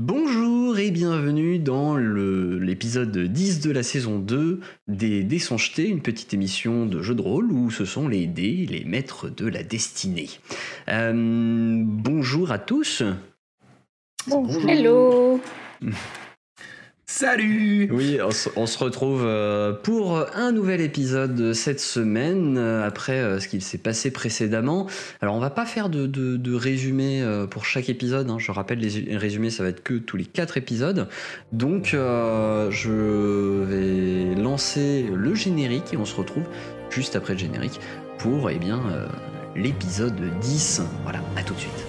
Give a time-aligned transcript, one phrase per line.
[0.00, 6.02] Bonjour et bienvenue dans l'épisode 10 de la saison 2 des Dés sont jetés, une
[6.02, 9.62] petite émission de jeu de rôle où ce sont les dés, les maîtres de la
[9.62, 10.30] destinée.
[10.88, 13.04] Euh, bonjour à tous.
[14.26, 14.68] Bonjour.
[14.68, 15.40] Hello
[17.16, 18.18] Salut Oui,
[18.56, 23.62] on se, retrouve euh, pour un nouvel épisode cette semaine, euh, après euh, ce qu'il
[23.62, 24.88] s'est passé précédemment.
[25.20, 28.28] Alors, on va pas faire de, résumé pour chaque épisode.
[28.30, 28.38] hein.
[28.40, 31.06] Je rappelle, les résumés, ça va être que tous les quatre épisodes.
[31.52, 36.46] Donc, je vais lancer le générique et on se retrouve
[36.90, 37.78] juste après le générique
[38.18, 38.82] pour eh bien,
[39.54, 40.82] l'épisode 10.
[41.04, 41.86] Voilà, à tout de suite.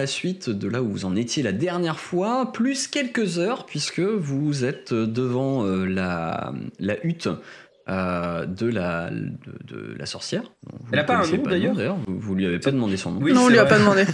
[0.00, 4.00] La suite de là où vous en étiez la dernière fois, plus quelques heures, puisque
[4.00, 7.28] vous êtes devant euh, la, la hutte
[7.88, 10.42] euh, de, la, de, de la sorcière.
[10.64, 11.96] Vous Elle a ne pas un nom, le d'ailleurs?
[12.06, 13.20] vous, vous lui avez pas demandé son nom.
[13.20, 13.70] Oui, non, on lui a vrai.
[13.74, 14.04] pas demandé.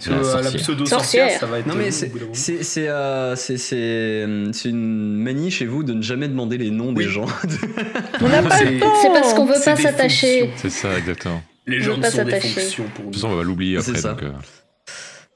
[0.00, 0.60] Sur La euh, la sorcière.
[0.62, 0.98] pseudo-sorcière,
[1.30, 1.40] Sorcière.
[1.40, 1.66] ça va être.
[1.66, 6.92] Non mais euh, c'est euh, une manie chez vous de ne jamais demander les noms
[6.92, 7.26] des gens.
[8.22, 8.92] On n'a pas c'est- le temps.
[9.02, 10.50] C'est parce qu'on veut pas s'attacher.
[10.56, 11.42] C'est ça, exactement.
[11.66, 12.60] Les gens pas sont des s'attacher.
[12.60, 13.12] fonctions pour De nous.
[13.12, 14.00] toute façon, on va l'oublier après.
[14.00, 14.30] Donc, euh,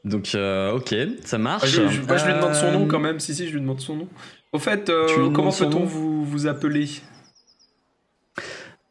[0.05, 1.63] Donc euh, ok, ça marche.
[1.65, 3.21] Ah, je, je- moi, je lui demande son nom Euh, quand même.
[3.21, 4.09] Si, si, je lui demande son nom.
[4.53, 6.89] Au fait, euh, comment peut-on vous, vous appeler?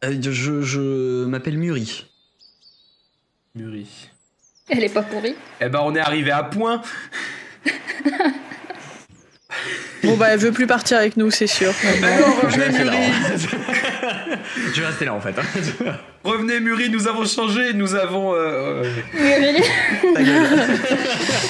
[0.05, 2.05] Euh, je je m'appelle Muri.
[3.55, 3.87] Muri.
[4.69, 5.35] Elle est pas pourrie.
[5.59, 6.81] Eh ben, on est arrivé à point.
[10.03, 11.71] Bon, bah, elle veut plus partir avec nous, c'est sûr.
[11.71, 12.83] Vais revenez.
[12.83, 13.78] Muri.
[14.81, 15.33] vais rester là en fait.
[15.37, 15.93] hein.
[16.23, 16.89] Revenez, Muri.
[16.89, 17.73] Nous avons changé.
[17.73, 18.33] Nous avons.
[18.35, 18.83] euh,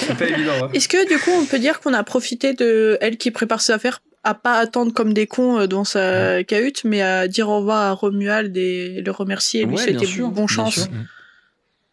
[0.07, 0.51] c'est pas évident.
[0.63, 0.69] Hein.
[0.73, 3.73] Est-ce que, du coup, on peut dire qu'on a profité de elle qui prépare ses
[3.73, 7.57] affaires à pas attendre comme des cons euh, dans sa cahute, mais à dire au
[7.59, 10.73] revoir à Romuald et le remercier et lui Ouais, souhaiter bon bien chance.
[10.75, 10.87] sûr.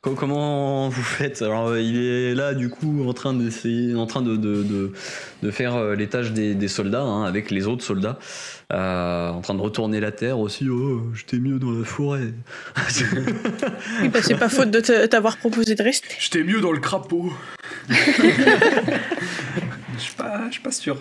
[0.07, 1.43] Co- Comment vous faites?
[1.43, 4.93] Alors euh, il est là du coup en train d'essayer, en train de, de, de,
[5.43, 8.17] de faire euh, les tâches des, des soldats hein, avec les autres soldats,
[8.73, 10.69] euh, en train de retourner la terre aussi.
[10.69, 12.33] Oh, j'étais mieux dans la forêt.
[14.03, 16.15] Oui, bah, c'est pas faute de t'avoir proposé de rester.
[16.21, 17.33] J'étais mieux dans le crapaud.
[17.89, 17.95] Je
[19.99, 20.99] suis pas, pas sûr.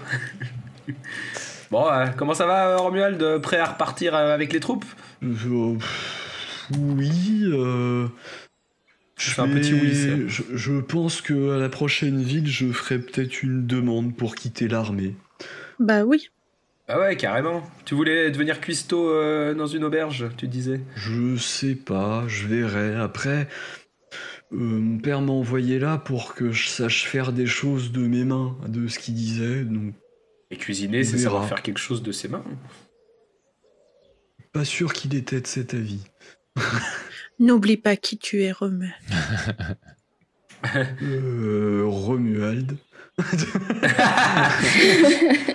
[1.70, 4.86] Bon, euh, comment ça va, Romuald Prêt à repartir avec les troupes?
[5.22, 5.76] Je-
[6.80, 7.44] oui.
[7.44, 8.08] euh,
[9.18, 10.28] C'est un petit oui, ça.
[10.28, 14.68] Je, je pense que à la prochaine ville, je ferai peut-être une demande pour quitter
[14.68, 15.16] l'armée.
[15.80, 16.30] Bah oui.
[16.88, 17.64] Ah ouais, carrément.
[17.86, 20.82] Tu voulais devenir cuistot euh, dans une auberge, tu disais?
[20.96, 22.96] Je sais pas, je verrai.
[22.96, 23.48] Après,
[24.52, 28.24] euh, mon père m'a envoyé là pour que je sache faire des choses de mes
[28.26, 29.64] mains, de ce qu'il disait.
[29.64, 29.94] Donc,
[30.52, 32.44] Et cuisiner, c'est savoir faire quelque chose de ses mains.
[34.54, 36.06] pas sûr qu'il était de cet avis.
[37.40, 38.94] N'oublie pas qui tu es, Romuald.
[41.04, 42.76] Euh, Romuald.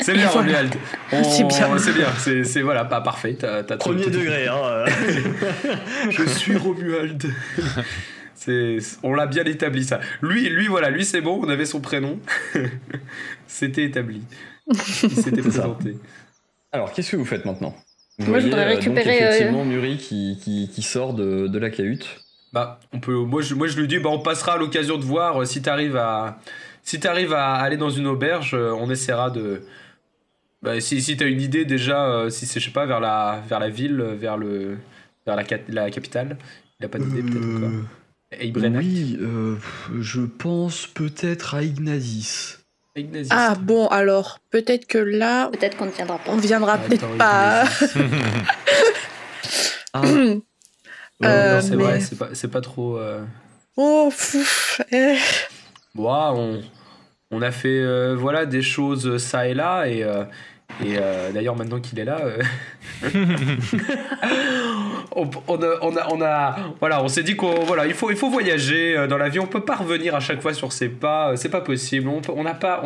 [0.00, 0.74] c'est bien, Romuald.
[1.12, 1.78] On- C'est bien.
[1.78, 3.34] C'est bien, c'est c'est- voilà, pas parfait.
[3.38, 4.84] T'as, t'as tout- Premier tout- degré, hein.
[6.10, 7.24] Je suis Romuald.
[8.34, 9.98] C'est, on l'a bien établi ça.
[10.22, 12.20] Lui, lui voilà, lui c'est bon, on avait son prénom.
[13.48, 14.22] C'était établi.
[14.72, 14.78] Il
[15.10, 15.48] s'était ça.
[15.48, 15.98] présenté.
[16.72, 17.74] Alors, qu'est-ce que vous faites maintenant?
[18.20, 21.46] Vous Moi, je voudrais euh, donc, récupérer, euh, effectivement Muri qui, qui, qui sort de,
[21.46, 22.06] de la cahute.
[22.52, 23.14] Bah, on peut.
[23.14, 25.62] Moi, je, moi, je lui dis, bah, on passera à l'occasion de voir euh, si
[25.62, 26.40] t'arrives à,
[26.82, 29.62] si t'arrives à aller dans une auberge, euh, on essaiera de.
[30.62, 33.42] Bah, si, si t'as une idée déjà, euh, si c'est je sais pas vers la,
[33.48, 34.76] vers la ville, euh, vers le,
[35.24, 36.36] vers la, cap- la capitale.
[36.78, 37.68] Il a pas d'idée peut-être ou quoi.
[37.68, 37.82] Euh,
[38.78, 39.56] oui, euh,
[40.00, 42.58] je pense peut-être à Ignazis.
[43.30, 46.32] Ah bon, alors, peut-être que là, Peut-être qu'on ne tiendra pas.
[46.32, 47.64] on viendra Attends, peut-être pas.
[49.92, 50.02] Ah,
[51.22, 52.96] Euh, non, c'est mais- vrai, c'est pas, c'est pas trop.
[52.96, 53.22] euh,
[53.76, 55.16] Oh, pfff, eh.
[55.94, 56.62] Bon, ah, on,
[57.30, 60.24] on a fait euh, voilà des choses ça et là et, euh,
[60.84, 62.38] et euh, d'ailleurs maintenant qu'il est là, euh,
[65.16, 68.10] on, on a, on a, on a- voilà, on s'est dit qu'on voilà, il faut,
[68.10, 69.38] il faut voyager euh, dans la vie.
[69.38, 72.08] On peut pas revenir à chaque fois sur ses pas, c'est pas possible.
[72.08, 72.82] On n'a pas,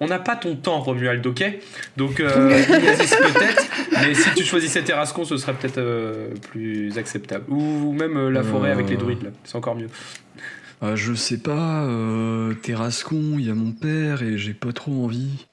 [0.00, 1.44] on, n'a pas ton temps, Romuald, ok?
[1.96, 2.28] Donc euh,
[2.66, 5.80] peut-être, mais si tu choisissais Terrascon, ce serait peut-être
[6.50, 7.44] plus acceptable.
[7.48, 9.88] Ou, ou même la forêt avec les druides, là, c'est encore mieux.
[10.82, 11.86] Euh, je sais pas,
[12.62, 15.46] Terrascon, il y a mon père et j'ai pas trop envie.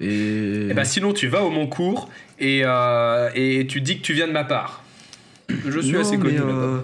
[0.00, 0.68] Et.
[0.70, 2.08] Eh ben, sinon, tu vas au Moncourt
[2.38, 4.82] et, euh, et tu dis que tu viens de ma part.
[5.48, 6.78] Je suis Non, assez connu euh,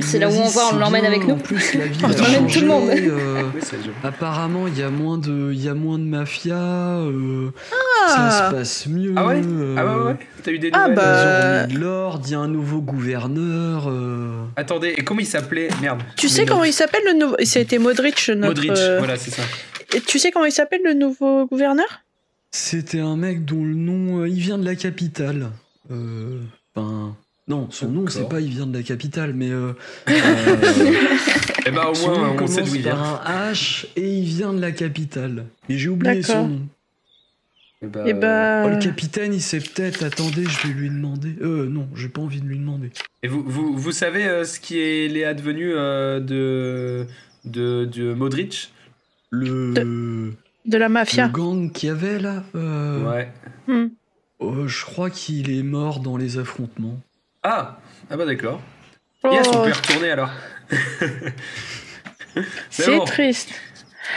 [0.00, 1.34] C'est là où on va, on l'emmène avec nous.
[1.34, 2.90] En plus, la ville On a emmène tout changé, le monde.
[2.90, 3.42] euh,
[4.04, 6.56] apparemment, il y a moins de, il y a moins de mafia.
[6.56, 8.08] euh, Ah.
[8.08, 9.14] Ça se passe mieux.
[9.16, 9.40] Ah ouais?
[9.46, 10.16] euh, Ah ouais, ouais.
[10.42, 10.92] T'as eu des Ah nouvelles?
[10.92, 13.84] Ils bah, ont de l'ordre, il y a un nouveau gouverneur.
[13.88, 15.68] euh, Attendez, et comment il s'appelait?
[15.80, 16.02] Merde.
[16.16, 18.48] Tu sais comment il s'appelle le nouveau C'était Modric, notre.
[18.62, 19.42] Modric, voilà, c'est ça.
[19.94, 21.86] et Tu sais comment il s'appelle le nouveau gouverneur?
[22.52, 25.50] C'était un mec dont le nom, euh, il vient de la capitale.
[25.90, 26.38] Euh,
[26.74, 27.16] Enfin,
[27.48, 29.72] non, son nom c'est pas il vient de la capitale, mais euh,
[30.08, 30.94] euh,
[31.66, 33.20] Eh ben, au son nom moins, on commence sait d'où il par vient.
[33.26, 35.44] un H et il vient de la capitale.
[35.68, 36.60] Et j'ai oublié son nom.
[37.82, 38.62] Eh ben, Et bah.
[38.64, 40.02] Oh, le capitaine, il sait peut-être.
[40.02, 41.34] Attendez, je vais lui demander.
[41.42, 42.90] Euh, non, j'ai pas envie de lui demander.
[43.22, 47.06] Et vous, vous, vous savez euh, ce qui est les advenu euh, de,
[47.44, 48.72] de, de Modric?
[49.30, 50.32] Le, De
[50.78, 51.28] la le mafia.
[51.28, 52.42] gang qu'il y avait là.
[52.54, 53.32] euh, Ouais.
[53.66, 53.88] Hmm.
[54.38, 57.00] oh, je crois qu'il est mort dans les affrontements.
[57.42, 57.78] Ah
[58.10, 58.60] Ah bah d'accord.
[59.24, 60.30] Oh, Yes, on peut y retourner alors.
[62.70, 63.04] c'est bon.
[63.04, 63.50] triste.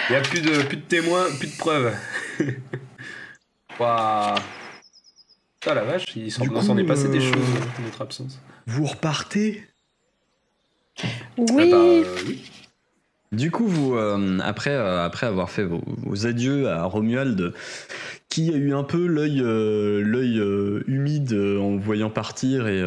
[0.09, 1.93] Il n'y a plus de, plus de témoins, plus de preuves.
[3.79, 4.39] Waouh.
[5.67, 7.47] Ah la vache, il s'en est passé des euh, choses
[7.83, 8.39] notre absence.
[8.67, 9.63] Vous repartez?
[11.37, 11.45] Oui.
[11.49, 12.51] Ah bah, euh, oui.
[13.35, 17.53] Du coup, vous, euh, après, euh, après avoir fait vos, vos adieux à Romuald,
[18.29, 20.41] qui a eu un peu l'œil euh, l'œil
[20.87, 22.83] humide en vous voyant partir et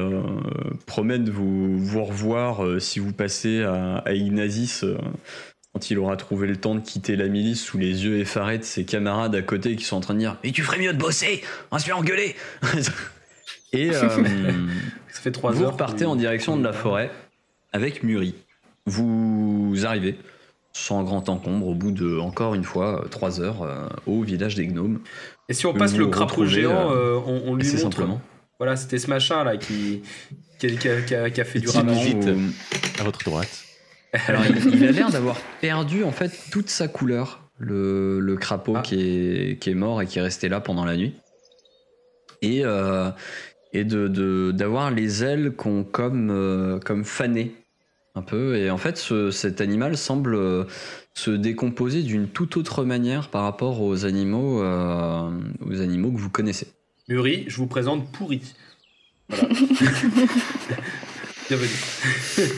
[0.87, 4.83] promet de vous, vous revoir si vous passez à, à Ignazis
[5.73, 8.65] quand il aura trouvé le temps de quitter la milice sous les yeux effarés de
[8.65, 10.99] ses camarades à côté qui sont en train de dire Mais tu ferais mieux de
[10.99, 12.35] bosser On se faire engueuler
[13.73, 14.09] Et Ça
[15.09, 15.73] fait 3 vous heures.
[15.73, 17.11] repartez en direction de la forêt
[17.73, 18.35] avec Muri.
[18.87, 20.17] Vous arrivez
[20.79, 24.67] sans grand encombre au bout de, encore une fois, 3 heures euh, au village des
[24.67, 25.01] gnomes.
[25.49, 27.79] Et si on passe le crapaud géant, euh, euh, on, on lui montre.
[27.81, 28.21] simplement.
[28.59, 30.03] Voilà, c'était ce machin là qui,
[30.59, 32.15] qui, a, qui a- qui a- qui a fait du ramage.
[32.99, 33.65] À votre droite.
[34.27, 38.75] Alors, il, il a l'air d'avoir perdu en fait toute sa couleur, le, le crapaud
[38.77, 38.83] Ah.
[38.83, 41.15] qui, est, qui est mort et qui est resté là pendant la nuit.
[42.43, 43.11] Et, euh,
[43.73, 47.53] et de, de- d'avoir les ailes qu'on comme, euh, comme fanées
[48.19, 48.57] un peu.
[48.57, 50.65] Et en fait, ce- cet animal semble euh,
[51.15, 55.31] se décomposer d'une toute autre manière par rapport aux animaux, euh,
[55.65, 56.69] aux animaux que vous connaissez.
[57.09, 58.43] Muri, je vous présente Pourri.
[59.31, 59.49] Voilà.
[61.49, 61.71] Bienvenue.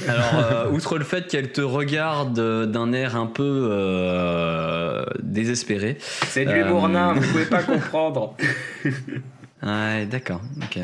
[0.08, 6.44] Alors, euh, outre le fait qu'elle te regarde d'un air un peu euh, désespéré, C'est
[6.48, 8.34] Euh, l'humour nain, vous pouvez pas comprendre.
[9.62, 10.78] Ouais, d'accord, ok.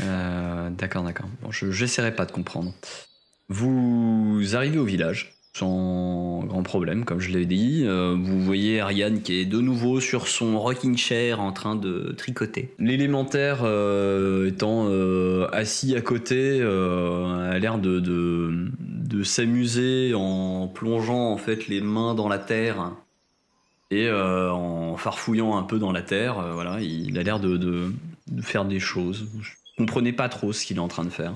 [0.00, 1.26] Euh, d'accord, d'accord.
[1.42, 2.74] Bon, je j'essaierai pas de comprendre.
[3.48, 7.82] Vous arrivez au village sans grand problème, comme je l'ai dit.
[7.84, 12.14] Euh, vous voyez Ariane qui est de nouveau sur son rocking chair en train de
[12.16, 12.72] tricoter.
[12.78, 21.36] L'élémentaire euh, étant euh, assis à côté, a l'air de, de, s'amuser en plongeant en
[21.36, 22.92] fait les mains dans la terre
[23.90, 26.42] et en farfouillant un peu dans la terre.
[26.54, 27.92] voilà, il a l'air de, de-
[28.28, 29.28] de faire des choses.
[29.42, 31.34] Je comprenais pas trop ce qu'il est en train de faire.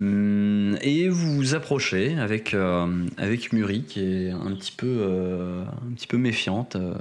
[0.00, 5.64] Hum, Et vous vous approchez avec, euh, avec Muri qui est un petit peu, euh,
[5.64, 6.76] un petit peu méfiante.
[6.76, 6.94] euh.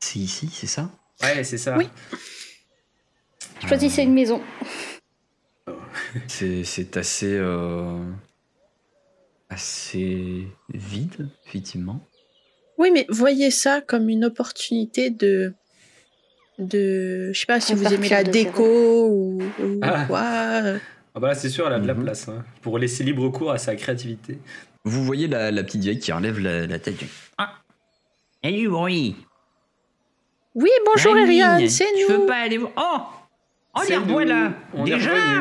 [0.00, 0.90] C'est ici, c'est ça?
[1.22, 1.76] Ouais, c'est ça.
[1.78, 1.88] Oui.
[3.66, 4.42] Choisissez une maison.
[6.28, 7.98] C'est c'est assez, euh,
[9.48, 12.06] assez vide, effectivement.
[12.78, 15.54] Oui, mais voyez ça comme une opportunité de.
[16.58, 20.04] de je sais pas si vous aimez la déco ou, ou Ah.
[20.06, 20.62] quoi.
[21.14, 22.02] Ah bah là, c'est sûr, elle a de la Mhm.
[22.04, 22.28] place.
[22.28, 24.38] hein, pour laisser libre cours à sa créativité.
[24.84, 26.96] Vous voyez la, la petite vieille qui relève la, la tête.
[27.38, 27.54] Ah.
[28.42, 29.16] Salut, Bruy.
[30.54, 32.26] Oui, bonjour Ariane, c'est Tu veux nous.
[32.26, 33.00] pas aller voir Oh
[33.76, 35.40] Oh, les revoilà nous, On est Déjà.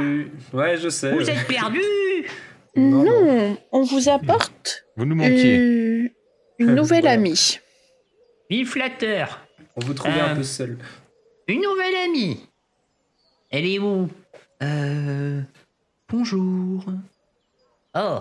[0.53, 1.11] Ouais, je sais.
[1.11, 1.79] Vous êtes perdus
[2.75, 5.55] Non, Non, on vous apporte Vous nous manquiez.
[5.55, 6.09] une,
[6.59, 7.11] une nouvelle Voilà.
[7.19, 7.59] amie.
[8.49, 9.39] Vive flatteur
[9.75, 10.35] On vous trouvait un Euh.
[10.35, 10.77] peu seul.
[11.47, 12.39] Une nouvelle amie
[13.51, 14.09] Elle est où?
[14.63, 15.41] Euh,
[16.13, 16.85] bonjour.
[17.95, 18.19] Oh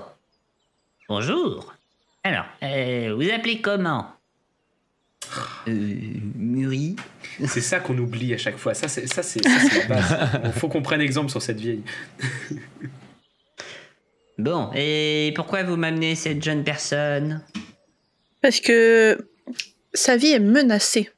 [1.08, 1.74] Bonjour
[2.24, 4.06] Alors, euh, vous appelez comment?
[5.68, 5.72] Euh,
[6.34, 6.96] Muri.
[7.46, 8.72] C'est ça qu'on oublie à chaque fois.
[8.72, 10.40] Ça, c'est ça, c'est ça, c'est la base.
[10.46, 11.82] Il faut qu'on prenne exemple sur cette vieille.
[14.38, 17.42] Bon, et pourquoi vous m'amenez cette jeune personne?
[18.40, 19.28] Parce que
[19.92, 21.10] sa vie est menacée.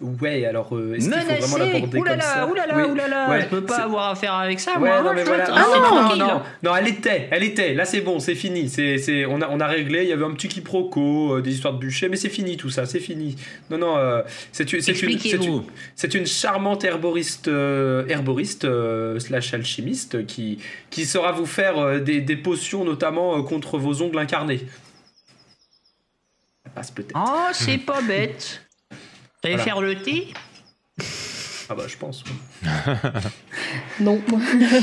[0.00, 2.92] Ouais, alors euh, est-ce qu'il faut vraiment l'aborder comme ça Oulala, oulala, Oui.
[2.92, 5.02] oulala, Ouais, je peux pas avoir affaire avec ça, Ouais, moi.
[5.02, 5.44] non, mais voilà.
[5.48, 7.74] Ah, Ah, non, non, non, non, elle était, elle était.
[7.74, 8.68] Là, c'est bon, c'est fini.
[8.68, 10.02] C'est, c'est, on a, on a réglé.
[10.04, 12.70] Il y avait un petit quiproquo, euh, des histoires de bûcher, mais c'est fini tout
[12.70, 13.36] ça, c'est fini.
[13.70, 15.62] Non, non, euh, c'est une, c'est une, c'est une,
[15.94, 20.58] c'est une charmante herboriste, euh, herboriste euh, slash alchimiste qui,
[20.90, 24.60] qui saura vous faire euh, des, des potions, notamment contre vos ongles incarnés.
[26.64, 27.14] Ça passe peut-être.
[27.16, 28.62] Oh, c'est pas bête.
[29.46, 29.64] Vous savez Voilà.
[29.64, 30.28] faire le thé?
[31.68, 32.22] Ah bah, je pense.
[34.00, 34.20] Non.
[34.28, 34.34] Ah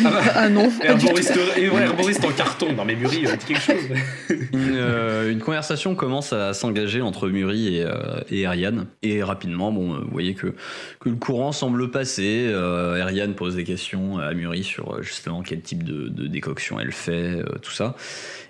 [0.04, 0.70] bah, Ah non.
[0.82, 2.74] herboriste, et ouais, herboriste en carton.
[2.74, 3.84] Non mais Muri, euh, quelque chose.
[4.30, 8.88] Une, euh, une conversation commence à s'engager entre Muri et, euh, et Ariane.
[9.02, 10.54] Et rapidement, bon, vous voyez que,
[11.00, 12.48] que le courant semble passer.
[12.50, 16.92] Euh, Ariane pose des questions à Muri sur justement quel type de, de décoction elle
[16.92, 17.96] fait, euh, tout ça.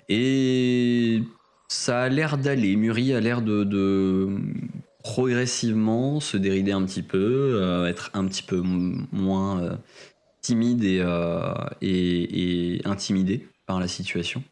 [0.08, 1.22] Et
[1.68, 2.74] ça a l'air d'aller.
[2.76, 4.28] Muri a l'air de, de
[5.04, 9.70] progressivement se dérider un petit peu, euh, être un petit peu moins euh,
[10.40, 14.42] timide et, euh, et, et intimidé par la situation.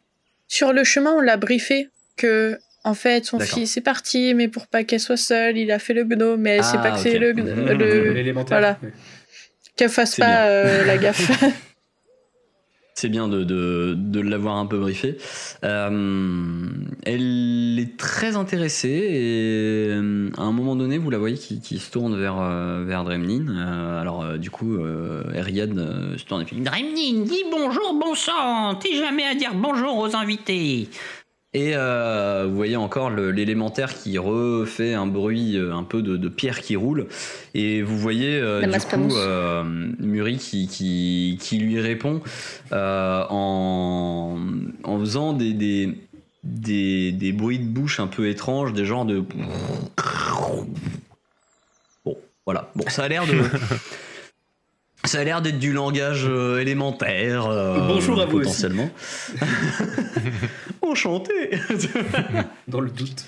[0.47, 4.67] Sur le chemin, on l'a briefé que, en fait, son fils est parti, mais pour
[4.67, 6.99] pas qu'elle soit seule, il a fait le gnome, mais elle sait Ah, pas que
[6.99, 8.59] c'est le, le- L'élémentaire.
[8.59, 8.79] voilà.
[9.75, 11.31] Qu'elle fasse pas euh, la gaffe.
[12.95, 15.17] C'est bien de, de, de l'avoir un peu briefé.
[15.63, 16.67] Euh,
[17.05, 21.79] elle est très intéressée et euh, à un moment donné, vous la voyez qui, qui
[21.79, 23.57] se tourne vers, euh, vers Dremlin.
[23.99, 28.75] Alors, du coup, euh, se tourne et fait Dremlin, dis bonjour, bon sang.
[28.75, 30.87] T'es jamais à dire bonjour aux invités.
[31.55, 36.29] Et euh, vous voyez encore l'élémentaire qui refait un bruit euh, un peu de, de
[36.29, 37.07] pierre qui roule.
[37.53, 39.63] Et vous voyez euh, du coup euh,
[39.99, 42.21] Muri qui, qui, qui lui répond
[42.71, 44.39] euh, en,
[44.83, 45.95] en faisant des, des,
[46.43, 49.23] des, des bruits de bouche un peu étranges, des genres de...
[52.03, 52.71] Bon, voilà.
[52.75, 53.33] Bon, ça a l'air de...
[55.05, 57.45] Ça a l'air d'être du langage euh, élémentaire.
[57.47, 58.45] euh, Bonjour à vous aussi.
[58.63, 58.89] potentiellement.
[60.81, 61.59] Enchanté.
[62.67, 63.25] Dans le doute.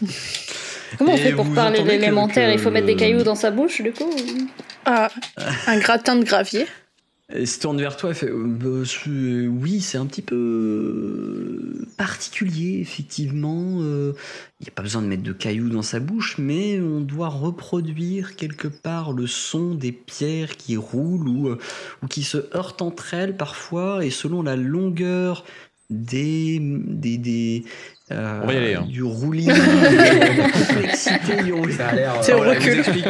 [0.98, 2.96] Comment on Et fait pour vous parler entendez que- l'élémentaire que Il faut mettre des
[2.96, 4.10] cailloux dans sa bouche, du coup
[4.86, 5.10] Ah,
[5.67, 6.65] un gratin de gravier.
[7.27, 8.84] Elle se tourne vers toi et fait euh, bah,
[9.50, 13.79] Oui, c'est un petit peu euh, particulier, effectivement.
[14.60, 17.29] Il n'y a pas besoin de mettre de cailloux dans sa bouche, mais on doit
[17.29, 21.58] reproduire quelque part le son des pierres qui roulent ou, euh,
[22.03, 25.44] ou qui se heurtent entre elles parfois, et selon la longueur
[25.89, 26.60] des.
[26.62, 27.63] des, des
[28.12, 28.86] euh, On va y aller, hein.
[28.88, 29.51] Du roulis, de
[30.38, 31.72] la complexité.
[31.77, 32.13] Ça a l'air.
[32.24, 32.56] C'est euh, voilà,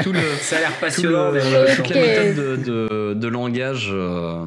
[0.03, 1.31] tout le, Ça a l'air tout passionnant.
[1.31, 4.45] le- mais, euh, toute la méthode de, de- de langage euh,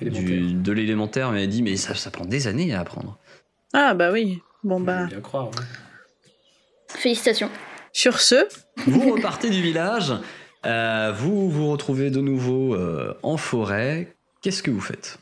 [0.00, 3.18] du- de l'élémentaire, mais elle dit mais ça, ça prend des années à apprendre.
[3.72, 4.40] Ah, bah oui.
[4.64, 5.04] Bon, Je bah.
[5.06, 5.50] bien croire.
[6.88, 7.50] Félicitations.
[7.92, 8.46] Sur ce,
[8.86, 10.12] Vous repartez du village,
[10.66, 14.14] euh, vous vous retrouvez de nouveau euh, en forêt.
[14.42, 15.18] Qu'est-ce que vous faites?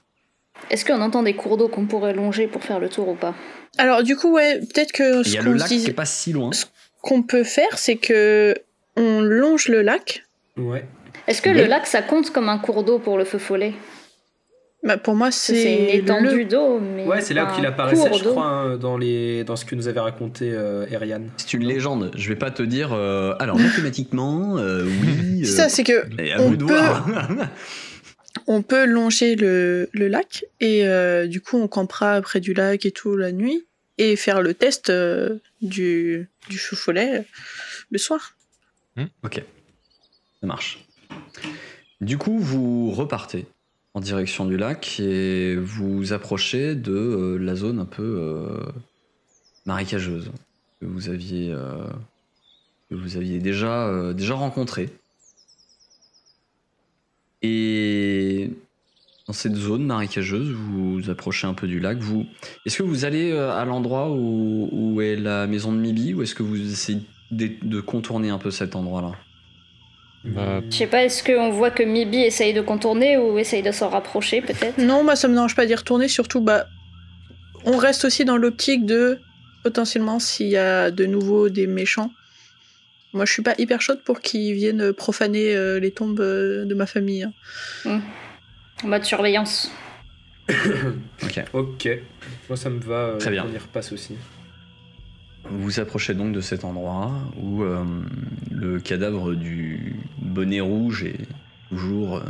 [0.70, 3.34] Est-ce qu'on entend des cours d'eau qu'on pourrait longer pour faire le tour ou pas
[3.76, 5.92] alors du coup, ouais, peut-être que Il y ce a le qu'on lac qui est
[5.92, 6.50] pas si loin.
[7.02, 8.54] qu'on peut faire, c'est que
[8.96, 10.22] on longe le lac.
[10.56, 10.84] Ouais.
[11.26, 13.72] Est-ce que le lac, ça compte comme un cours d'eau pour le feu follet
[14.84, 18.12] Bah, pour moi, C'est c'est une étendue le- d'eau, mais Ouais, c'est là qu'il apparaissait,
[18.16, 19.42] je crois, hein, dans, les...
[19.42, 21.30] dans ce que nous avait raconté euh, Eriane.
[21.36, 22.12] C'est une légende.
[22.14, 22.92] Je vais pas te dire.
[22.92, 25.40] euh, alors mathématiquement, euh, oui.
[25.42, 27.08] euh, C'est ça, c'est que et à on vous de peut- voir.
[28.46, 32.84] on peut longer le, le lac et euh, du coup on campera près du lac
[32.86, 33.66] et tout la nuit
[33.98, 37.22] et faire le test euh, du, du feu follet euh,
[37.90, 38.36] le soir.
[39.22, 39.42] Ok,
[40.40, 40.84] ça marche.
[42.00, 43.46] Du coup, vous repartez
[43.94, 48.60] en direction du lac et vous approchez de euh, la zone un peu euh,
[49.64, 50.30] marécageuse
[50.80, 51.86] que vous aviez, euh,
[52.90, 54.90] que vous aviez déjà, euh, déjà rencontrée.
[57.42, 58.03] Et
[59.26, 61.98] dans cette zone marécageuse, vous vous approchez un peu du lac.
[61.98, 62.26] Vous,
[62.66, 66.22] est-ce que vous allez euh, à l'endroit où, où est la maison de Mibi ou
[66.22, 67.00] est-ce que vous essayez
[67.30, 69.12] de, de contourner un peu cet endroit-là?
[70.24, 73.72] Bah, Je sais pas, est-ce qu'on voit que Mibi essaye de contourner ou essaye de
[73.72, 74.78] s'en rapprocher peut-être?
[74.78, 76.66] Non, moi ça me dérange pas d'y retourner, surtout bah
[77.64, 79.18] on reste aussi dans l'optique de
[79.62, 82.10] potentiellement s'il y a de nouveau des méchants.
[83.14, 86.74] Moi je suis pas hyper chaude pour qu'ils viennent profaner euh, les tombes euh, de
[86.74, 87.26] ma famille.
[87.86, 88.00] hein.
[88.82, 89.70] En mode surveillance.
[91.22, 91.44] Ok.
[91.52, 91.88] Ok.
[92.48, 92.94] Moi, ça me va.
[92.94, 93.46] euh, Très bien.
[93.48, 94.16] On y repasse aussi.
[95.48, 97.84] Vous vous approchez donc de cet endroit où euh,
[98.50, 101.20] le cadavre du bonnet rouge est
[101.70, 102.22] toujours euh,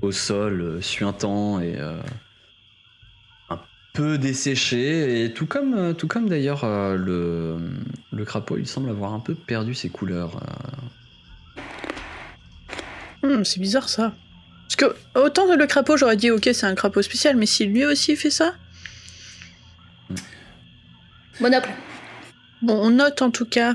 [0.00, 2.00] au sol, euh, suintant et euh,
[3.48, 3.58] un
[3.92, 5.24] peu desséché.
[5.24, 7.58] Et tout comme, tout comme d'ailleurs euh, le,
[8.12, 10.40] le crapaud, il semble avoir un peu perdu ses couleurs.
[13.24, 13.38] euh.
[13.38, 14.14] Hmm, c'est bizarre ça.
[14.70, 17.84] Parce que autant le crapaud, j'aurais dit ok, c'est un crapaud spécial, mais si lui
[17.84, 18.54] aussi fait ça.
[21.40, 21.70] Monocle.
[22.62, 23.74] Bon, on note en tout cas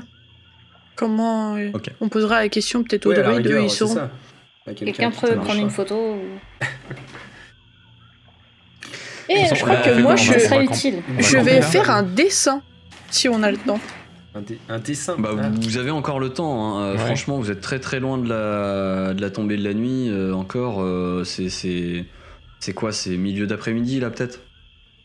[0.94, 1.56] comment.
[1.56, 1.70] euh.
[2.00, 3.94] On posera la question peut-être aux Ouais, druides, eux, ils.
[3.94, 5.58] Bah, Quelqu'un peut prendre marche.
[5.58, 6.22] une photo ou...
[9.28, 11.02] Et je crois que moi, je, utile.
[11.18, 12.62] Je vais faire un dessin
[13.10, 13.80] si on a le temps.
[14.36, 15.16] Un, dé- un dessin.
[15.18, 15.48] Bah, Ah.
[15.50, 16.76] vous avez encore le temps.
[16.78, 16.82] hein.
[16.82, 16.98] Euh, Ouais.
[16.98, 20.08] Franchement, vous êtes très très loin de la, de la tombée de la nuit.
[20.10, 22.04] euh, encore, euh, c'est c'est
[22.58, 24.40] c'est quoi C'est milieu d'après-midi là peut-être?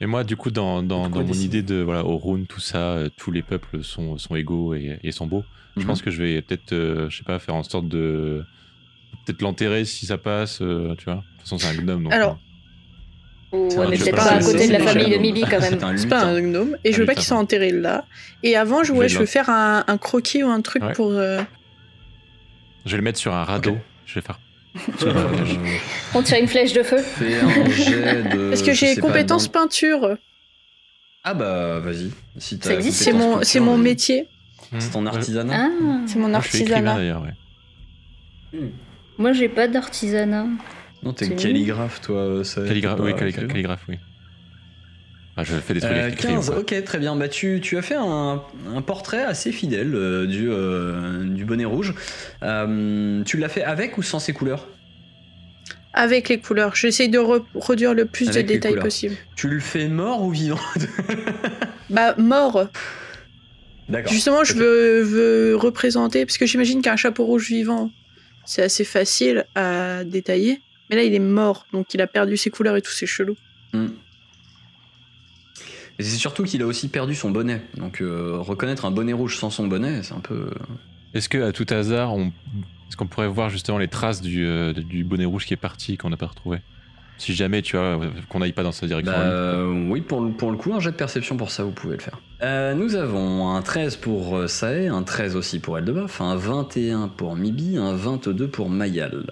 [0.01, 3.09] Et moi, du coup, dans, dans, mon idée de voilà, au Rune, tout ça, euh,
[3.17, 5.43] tous les peuples sont, sont égaux et, et sont beaux.
[5.77, 5.87] Je Mhm.
[5.87, 8.43] pense que je vais peut-être, euh, je sais pas, faire en sorte de
[9.25, 11.15] peut-être l'enterrer si ça passe, euh, tu vois.
[11.15, 12.03] De toute façon, c'est un gnome.
[12.03, 12.39] Donc, Alors,
[13.53, 15.77] On peut-être pas pas à côté de la famille de Mibi quand même.
[15.97, 16.41] C'est pas un lutin.
[16.41, 16.77] gnome.
[16.85, 18.05] Et je veux pas qu'ils soient enterrés là.
[18.43, 20.93] Et avant, je, ouais, veux faire un, un croquis ou un truc Ouais.
[20.93, 21.11] pour.
[21.11, 21.41] euh,
[22.85, 23.77] je vais le mettre sur un radeau.
[24.05, 24.39] Je vais faire.
[25.03, 25.27] Euh,
[26.15, 26.97] On tire une flèche de feu.
[28.49, 30.17] Parce que j'ai pas, dans- peinture.
[31.25, 32.09] Ah bah vas-y.
[32.37, 33.83] Si Ça existe, C'est mon, peinture, c'est mon vas-y.
[33.83, 34.27] métier.
[34.79, 35.53] C'est ton artisanat.
[35.69, 36.95] Ah, C'est mon artisanat.
[36.95, 37.33] ouais.
[38.53, 38.69] Hmm.
[39.17, 40.45] moi j'ai pas d'artisanat.
[41.03, 42.43] Non, t'es calligraphe toi.
[42.43, 43.97] Ça, Calligraphe, t'es oui, calligra- calligraphe, oui.
[45.37, 46.59] Ah, je fais des trucs Euh, écrits, 15, quoi.
[46.59, 47.15] ok, très bien.
[47.15, 48.43] Bah, tu, tu as fait un,
[48.75, 51.93] un portrait assez fidèle euh, du, euh, du bonnet rouge.
[52.43, 54.67] Euh, tu l'as fait avec ou sans ses couleurs?
[55.93, 56.75] Avec les couleurs.
[56.75, 58.83] J'essaye de re- produire le plus Avec de détails couleurs.
[58.83, 59.15] possible.
[59.35, 60.59] Tu le fais mort ou vivant?
[61.89, 62.67] Bah, mort.
[63.89, 64.13] D'accord.
[64.13, 66.25] Justement, je veux représenter.
[66.25, 67.91] Parce que j'imagine qu'un chapeau rouge vivant,
[68.45, 70.61] c'est assez facile à détailler.
[70.91, 71.65] Mais là, il est mort.
[71.73, 72.91] Donc, il a perdu ses couleurs et tout.
[72.91, 73.35] C'est chelou.
[73.73, 73.87] Hmm.
[75.99, 77.61] Et c'est surtout qu'il a aussi perdu son bonnet.
[77.77, 80.33] Donc euh, reconnaître un bonnet rouge sans son bonnet, c'est un peu.
[80.33, 80.51] euh,
[81.13, 82.27] Est-ce que à tout hasard, on...
[82.87, 85.97] est-ce qu'on pourrait voir justement les traces du, euh, du bonnet rouge qui est parti,
[85.97, 86.59] qu'on n'a pas retrouvé?
[87.19, 89.11] Si jamais, tu vois, qu'on n'aille pas dans sa direction.
[89.13, 91.71] Bah, euh, oui, pour le, pour le coup, un jet de perception pour ça, vous
[91.71, 92.19] pouvez le faire.
[92.41, 97.35] Euh, nous avons un 13 pour Sae, un 13 aussi pour Eldebaf, un 21 pour
[97.35, 99.23] Mibi, un 22 pour Mayal.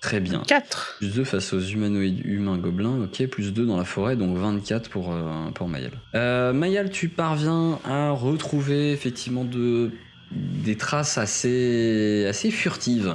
[0.00, 0.42] Très bien.
[0.46, 0.96] 4.
[0.98, 4.88] Plus 2 face aux humanoïdes humains gobelins, ok, plus 2 dans la forêt, donc 24
[4.90, 5.92] pour, euh, pour Mayal.
[6.14, 9.90] Euh, Mayal, tu parviens à retrouver effectivement de,
[10.30, 13.14] des traces assez, assez furtives,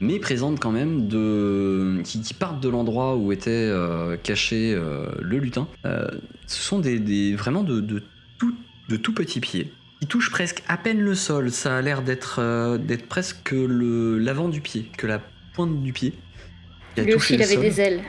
[0.00, 5.06] mais présentes quand même, de, qui, qui partent de l'endroit où était euh, caché euh,
[5.20, 5.68] le lutin.
[5.84, 8.02] Ce sont des, des- vraiment de, de,
[8.38, 8.54] tout,
[8.88, 9.72] de tout petits pieds.
[10.00, 14.48] Qui touchent presque à peine le sol, ça a l'air d'être euh, d'être presque l'avant
[14.48, 15.20] du pied, que la
[15.54, 16.12] pointe du pied.
[16.94, 17.62] qui a Lui touché aussi il le avait sol.
[17.64, 18.00] des ailes.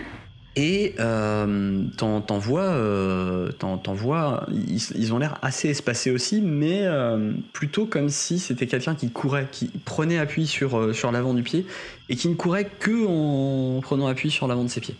[0.56, 3.49] Et euh, t'en vois, euh,
[3.88, 8.93] vois, ils, ils ont l'air assez espacés aussi, mais euh, plutôt comme si c'était quelqu'un
[8.93, 11.65] qui courait, qui prenait appui sur, euh, sur l'avant du pied,
[12.10, 14.95] et qui ne courait que en prenant appui sur l'avant de ses pieds.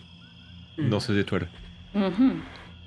[0.90, 1.46] Dans ces étoiles.
[1.94, 2.40] Mhm.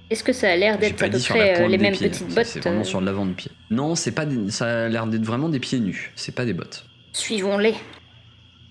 [0.09, 2.59] Est-ce que ça a l'air d'être à peu près les mêmes pieds, petites bottes C'est
[2.59, 3.51] vraiment euh, sur l'avant du pied.
[3.71, 6.53] Non, c'est pas des- ça a l'air d'être vraiment des pieds nus, c'est pas des
[6.53, 6.85] bottes.
[7.13, 7.75] Suivons-les.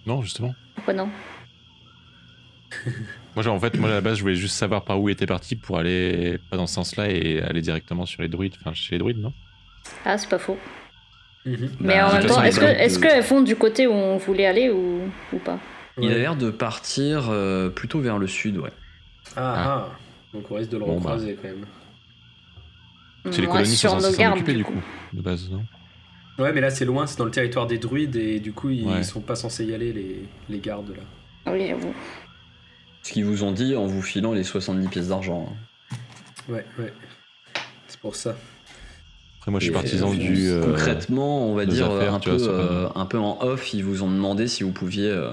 [0.06, 0.54] Non, justement.
[0.92, 1.08] Non
[3.34, 5.12] Moi, genre, en fait, moi, à la base, je voulais juste savoir par où il
[5.12, 8.54] était parti pour aller pas dans ce sens-là et aller directement sur les druides.
[8.60, 9.32] Enfin, chez les druides, non?
[10.04, 10.58] Ah, c'est pas faux.
[11.44, 11.70] Mhm.
[11.80, 14.70] Mais Bah, en même temps, est-ce de- qu'elles vont du côté où on voulait aller
[14.70, 15.58] ou, ou pas?
[16.00, 18.72] Il a l'air de partir euh, plutôt vers le sud, ouais.
[19.36, 19.88] Ah, ah.
[20.34, 21.12] Donc on risque de le Bon, bah.
[21.12, 21.66] recroiser quand même.
[23.30, 24.72] C'est les colonies sur sont nos censées s'en gardes, occuper, du du coup.
[24.72, 25.64] coup, de base, non?
[26.38, 28.86] Ouais, mais là c'est loin, c'est dans le territoire des druides et du coup ils
[28.86, 29.02] Ouais.
[29.02, 31.02] sont pas censés y aller, les, les gardes là.
[31.46, 31.94] Ah Oui, j'avoue.
[33.02, 35.48] Ce qu'ils vous ont dit en vous filant les 70 pièces d'argent.
[35.50, 35.96] hein.
[36.48, 36.92] Ouais, ouais.
[37.88, 38.36] C'est pour ça.
[39.38, 40.48] Après, moi, je suis Et, partisan euh, du.
[40.48, 43.84] euh, Concrètement, on va dire affaires, un, peu, vois, euh, un peu en off, ils
[43.84, 45.30] vous ont demandé si vous pouviez euh,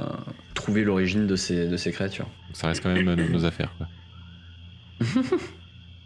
[0.54, 2.28] trouver l'origine de ces, de ces créatures.
[2.54, 3.88] Ça reste quand même nos, nos affaires, quoi.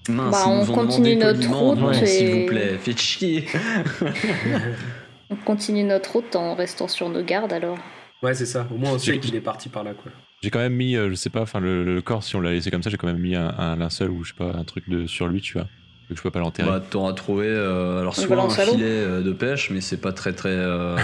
[0.10, 3.46] Mince, Bah, on continue notre route et- s'il vous plaît, faites chier.
[5.30, 7.78] On continue notre route en restant sur nos gardes alors.
[8.24, 8.65] Ouais, c'est ça.
[8.74, 10.12] Au moins on sait qu'il est parti par là quoi.
[10.41, 12.52] J'ai quand même mis, euh, je sais pas, enfin, le, le corps, si on l'a
[12.52, 14.63] laissé comme ça, j'ai quand même mis un, un linceul ou je sais pas, un
[14.63, 15.63] truc de, sur lui, tu vois.
[16.10, 16.70] Vu que je peux pas l'enterrer.
[16.70, 20.32] Bah, t'auras trouvé euh, alors soit un filet euh, de pêche, mais c'est pas très
[20.32, 20.96] très euh,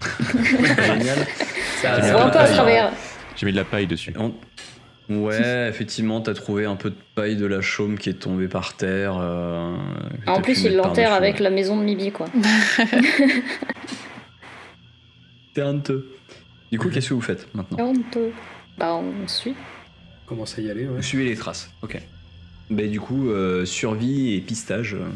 [0.34, 1.18] génial.
[1.80, 2.90] Ça, voit un peu à travers.
[3.36, 4.12] J'ai mis de la paille dessus.
[4.18, 4.34] On-
[5.08, 8.76] Ouais, effectivement, t'as trouvé un peu de paille de la chaume qui est tombée par
[8.76, 9.16] terre.
[9.18, 9.74] euh,
[10.26, 12.26] que En plus, il l'enterre avec la maison de Mibi, quoi.
[15.54, 16.10] T'es honteux.
[16.70, 17.78] Du coup, qu'est-ce que vous faites maintenant?
[17.88, 18.32] Honteux.
[18.76, 19.54] Bah, on suit.
[20.26, 21.02] commence à y aller, ouais.
[21.02, 21.70] Suivez les traces.
[21.82, 22.00] Ok.
[22.70, 24.94] Bah, du coup, euh, survie et pistage.
[24.94, 25.06] euh,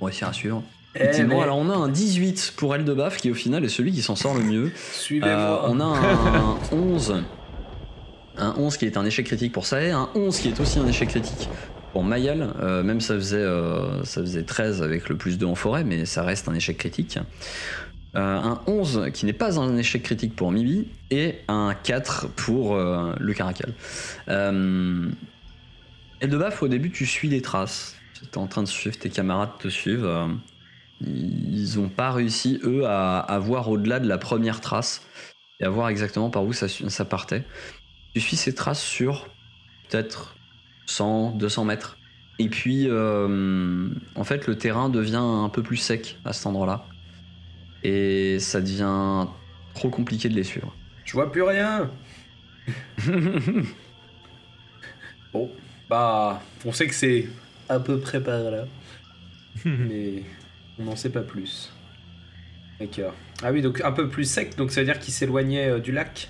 [0.00, 0.62] on va réussir à suivre.
[0.94, 4.02] Effectivement, mais- alors on a un 18 pour Eldebaf qui au final est celui qui
[4.02, 4.70] s'en sort le mieux.
[4.92, 5.64] Suivez-moi.
[5.64, 7.22] Euh, on a un 11.
[8.42, 10.86] Un 11 qui est un échec critique pour Sae, un 11 qui est aussi un
[10.88, 11.48] échec critique
[11.92, 15.54] pour Mayal, euh, même ça faisait, euh, ça faisait 13 avec le plus 2 en
[15.54, 17.18] forêt, mais ça reste un échec critique.
[18.16, 22.76] Euh, un 11 qui n'est pas un échec critique pour Mibi, et un 4 pour
[22.76, 23.72] le Caracal.
[24.28, 25.08] Euh,
[26.20, 27.96] Eldebaf, au début, tu suis les traces.
[28.14, 30.08] Tu es en train de suivre, tes camarades te suivent.
[31.00, 35.02] ils n'ont pas réussi, eux, à, voir au-delà de la première trace
[35.60, 37.44] et à voir exactement par où ça partait.
[38.12, 39.28] Tu suis ces traces sur
[39.88, 40.36] peut-être
[40.86, 41.98] 100, 200 mètres.
[42.38, 46.86] Et puis, euh, en fait, le terrain devient un peu plus sec à cet endroit-là.
[47.82, 49.26] Et ça devient
[49.74, 50.74] trop compliqué de les suivre.
[51.04, 51.90] Je vois plus rien.
[55.32, 55.50] Bon,
[55.88, 57.26] bah, on sait que c'est
[57.68, 58.66] à peu près par là.
[59.64, 60.24] mais
[60.78, 61.72] on n'en sait pas plus.
[62.78, 63.14] D'accord.
[63.42, 65.90] Ah oui, donc un peu plus sec, donc ça veut dire qu'il s'éloignait euh, du
[65.92, 66.28] lac?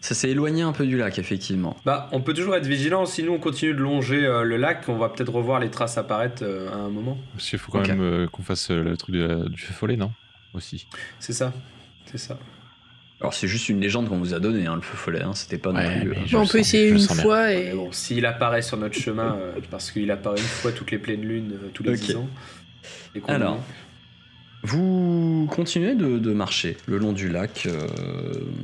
[0.00, 1.76] Ça s'est éloigné un peu du lac, effectivement.
[1.84, 4.84] Bah, on peut toujours être vigilant, si nous on continue de longer euh, le lac,
[4.88, 7.18] on va peut-être revoir les traces apparaître euh, à un moment.
[7.34, 9.72] Parce qu'il faut quand même euh, qu'on fasse euh, le truc de la- du feu
[9.74, 10.12] follet, non?
[10.54, 10.86] Aussi.
[11.18, 11.52] C'est ça,
[12.06, 12.38] c'est ça.
[13.20, 15.22] Alors, c'est juste une légende qu'on vous a donnée, hein, le feu follet.
[15.22, 16.98] hein, C'était pas non Ouais, plus, euh, je Bon, on le peut sens- essayer une
[17.00, 17.72] fois et.
[17.72, 21.22] bon, s'il apparaît sur notre chemin, euh, parce qu'il apparaît une fois toutes les pleines
[21.22, 21.96] lunes, euh, tous les Ok.
[22.00, 22.28] 10 ans.
[23.14, 23.60] et qu'on Alors.
[24.66, 27.86] Vous continuez de, de marcher le long du lac, euh,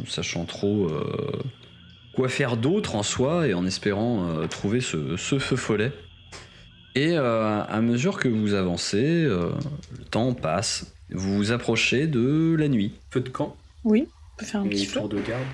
[0.08, 1.30] sachant trop euh,
[2.12, 5.92] quoi faire d'autre en soi et en espérant euh, trouver ce, ce feu follet.
[6.96, 9.50] Et euh, à mesure que vous avancez, euh,
[9.96, 12.94] le temps passe, vous vous approchez de la nuit.
[13.10, 14.98] Feu de camp Oui, on peut faire un et petit feu.
[15.00, 15.44] tour de garde.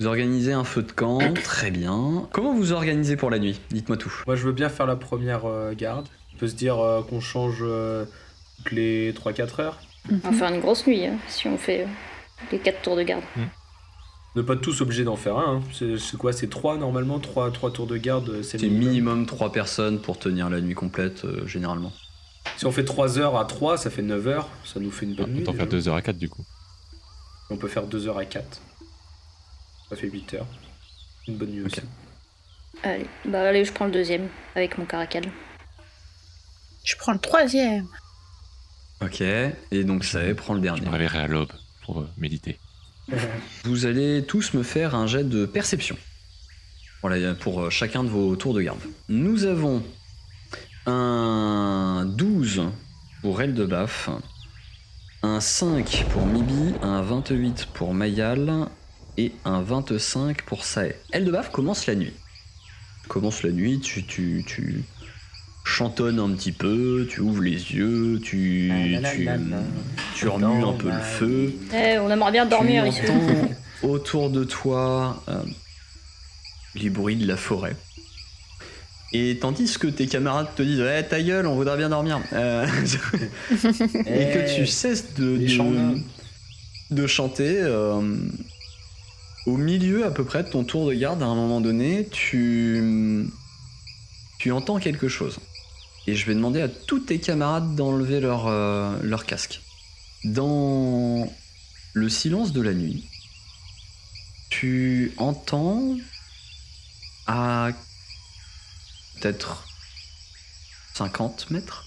[0.00, 2.28] Vous organisez un feu de camp, très bien.
[2.32, 3.60] Comment vous organisez pour la nuit?
[3.70, 4.12] Dites-moi tout.
[4.26, 6.08] Moi, je veux bien faire la première euh, garde.
[6.34, 8.04] On peut se dire euh, qu'on change euh,
[8.58, 9.78] toutes les 3-4 heures.
[10.10, 11.86] On va faire une grosse nuit hein, si on fait euh,
[12.52, 13.22] les 4 tours de garde.
[14.36, 15.56] Ne pas tous obligés d'en faire un.
[15.58, 15.62] hein.
[15.98, 18.88] C'est quoi C'est 3 normalement 3, tours de garde, euh, c'est minimum?
[18.88, 21.92] minimum 3 personnes pour tenir la nuit complète, euh, généralement.
[22.56, 24.48] Si on fait 3 heures à 3, ça fait 9 heures.
[24.64, 25.42] Ça nous fait une bonne On nuit.
[25.44, 25.76] peut en faire déjà.
[25.78, 26.44] 2 heures à 4 du coup.
[27.50, 28.60] On peut faire 2 heures à 4.
[29.88, 30.46] Ça fait 8 heures.
[31.28, 31.80] Une bonne nuit aussi.
[32.82, 35.24] Allez, bah allez, je prends le deuxième avec mon caracal.
[36.84, 37.86] Je prends le troisième.
[39.02, 40.82] Ok, et donc ça prend le Je dernier.
[40.86, 41.52] me réveillerai à l'aube
[41.84, 42.58] pour euh, méditer.
[43.64, 45.96] Vous allez tous me faire un jet de perception.
[47.02, 48.80] Voilà, pour euh, chacun de vos tours de garde.
[49.08, 49.82] Nous avons
[50.86, 52.62] un 12
[53.20, 54.08] pour Eldebaf,
[55.22, 58.68] un 5 pour Mibi, un 28 pour Mayal
[59.16, 60.94] et un 25 pour Sae.
[61.12, 62.12] Eldebaf commence la nuit.
[63.08, 64.82] Commence la nuit, tu, tu, tu
[65.64, 68.70] chantonnes un petit peu, tu ouvres les yeux, tu,
[69.12, 69.28] tu,
[70.14, 71.54] tu remues un peu le feu.
[71.74, 73.00] Eh, on aimerait bien dormir ici.
[73.82, 75.42] autour de toi euh,
[76.74, 77.76] les bruits de la forêt.
[79.12, 82.20] Et tandis que tes camarades te disent Ouais, ta gueule, on voudrait bien dormir.
[82.32, 82.66] Euh,
[84.06, 85.38] et que tu cesses de,
[86.90, 88.16] de chanter, euh,
[89.46, 93.26] au milieu à peu près de ton tour de garde, à un moment donné, tu,
[94.38, 95.38] tu entends quelque chose.
[96.06, 99.60] Et je vais demander à tous tes camarades d'enlever leur, euh, leur casque.
[100.24, 101.30] Dans
[101.94, 103.08] le silence de la nuit,
[104.50, 105.96] tu entends
[107.26, 107.70] à
[109.20, 109.66] peut-être
[110.94, 111.84] 50 mètres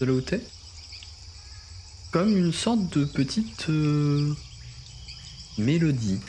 [0.00, 0.42] de où t'es,
[2.10, 4.34] comme une sorte de petite euh,
[5.58, 6.20] mélodie.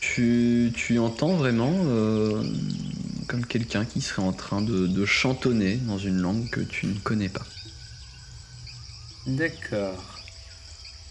[0.00, 2.42] Tu, tu entends vraiment euh,
[3.28, 6.98] comme quelqu'un qui serait en train de, de chantonner dans une langue que tu ne
[6.98, 7.46] connais pas.
[9.26, 10.02] D'accord.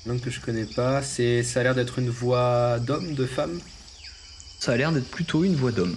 [0.05, 1.03] Langue que je connais pas.
[1.03, 3.59] C'est, ça a l'air d'être une voix d'homme, de femme?
[4.59, 5.95] Ça a l'air d'être plutôt une voix d'homme.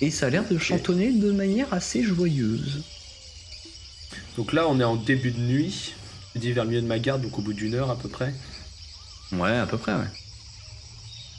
[0.00, 2.82] Et ça a l'air de chantonner de manière assez joyeuse.
[4.36, 5.92] Donc là, on est en début de nuit.
[6.34, 8.08] Je dis vers le milieu de ma garde, donc au bout d'une heure à peu
[8.08, 8.34] près.
[9.32, 10.10] Ouais, à peu près, ouais.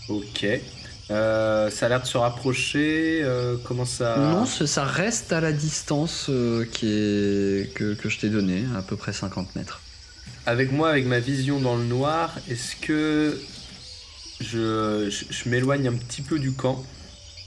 [0.10, 0.46] Ok.
[1.12, 3.22] Euh, ça a l'air de se rapprocher.
[3.24, 7.74] euh, comment ça Non, ça reste à la distance euh, qui est...
[7.76, 9.82] que, que je t'ai donnée, à peu près 50 mètres.
[10.46, 13.40] Avec moi, avec ma vision dans le noir, est-ce que
[14.40, 16.84] je, je, je m'éloigne un petit peu du camp?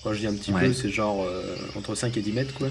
[0.03, 0.67] Quand je dis un petit Ouais.
[0.67, 1.27] peu, c'est genre
[1.77, 2.69] entre 5 et 10 mètres, quoi.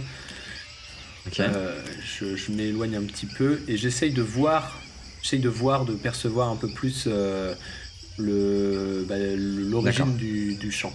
[1.28, 1.39] Ok.
[1.39, 4.80] Euh, je je m'éloigne un petit peu et j'essaye de voir,
[5.21, 7.08] j'essaye de voir, de percevoir un peu plus
[8.17, 10.93] le bah, l'origine du, du chant.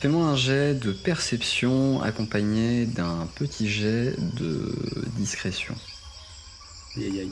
[0.00, 4.74] Fais-moi un jet de perception accompagné d'un petit jet de
[5.16, 5.74] discrétion.
[6.96, 7.30] Aïe, aïe, aïe.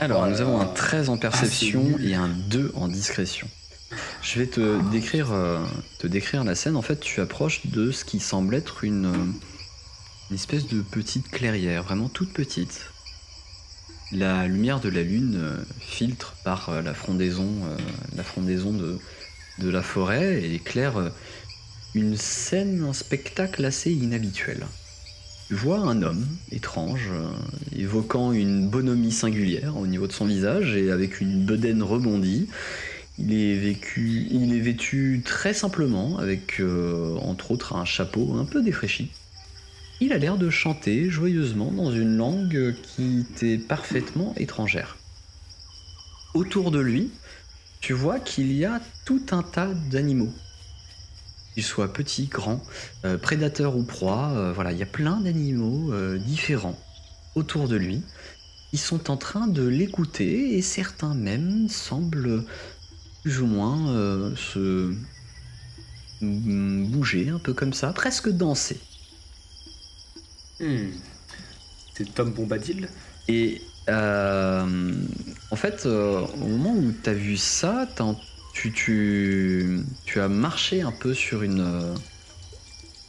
[0.00, 0.72] Alors, Oh nous avons un là.
[0.74, 2.10] 13 en perception Ah, nul.
[2.10, 3.48] et un 2 en discrétion.
[4.22, 5.64] Je vais te décrire, euh,
[5.98, 6.76] te décrire la scène.
[6.76, 9.32] En fait, tu approches de ce qui semble être une, euh,
[10.30, 12.90] une espèce de petite clairière, vraiment toute petite.
[14.14, 17.76] La lumière de la lune euh, filtre par euh, la frondaison, euh,
[18.14, 18.98] la frondaison de,
[19.68, 21.10] la forêt et éclaire
[21.96, 24.66] une scène, un spectacle assez inhabituel.
[25.48, 27.10] Tu vois un homme étrange,
[27.76, 32.48] évoquant une bonhomie singulière au niveau de son visage et avec une bedaine rebondie.
[33.18, 36.60] Il est, vêtu très simplement, avec
[37.20, 39.10] entre autres un chapeau un peu défraîchi.
[40.00, 44.96] Il a l'air de chanter joyeusement dans une langue qui t'est parfaitement étrangère.
[46.34, 47.12] Autour de lui,
[47.80, 50.32] tu vois qu'il y a tout un tas d'animaux.
[51.54, 52.60] Qu'ils soient petits, grands,
[53.04, 56.78] euh, prédateurs ou proies, euh, voilà, il y a plein d'animaux euh, différents
[57.36, 58.02] autour de lui.
[58.72, 62.44] Ils sont en train de l'écouter et certains même semblent
[63.22, 64.92] plus ou moins se
[66.20, 68.80] mm, bouger un peu comme ça, presque danser.
[70.60, 70.90] Hmm.
[71.96, 72.88] C'est Tom Bombadil
[73.28, 74.92] Et euh,
[75.50, 77.88] en fait, euh, au moment où tu as vu ça,
[78.52, 81.94] tu, tu, tu as marché un peu sur une, euh,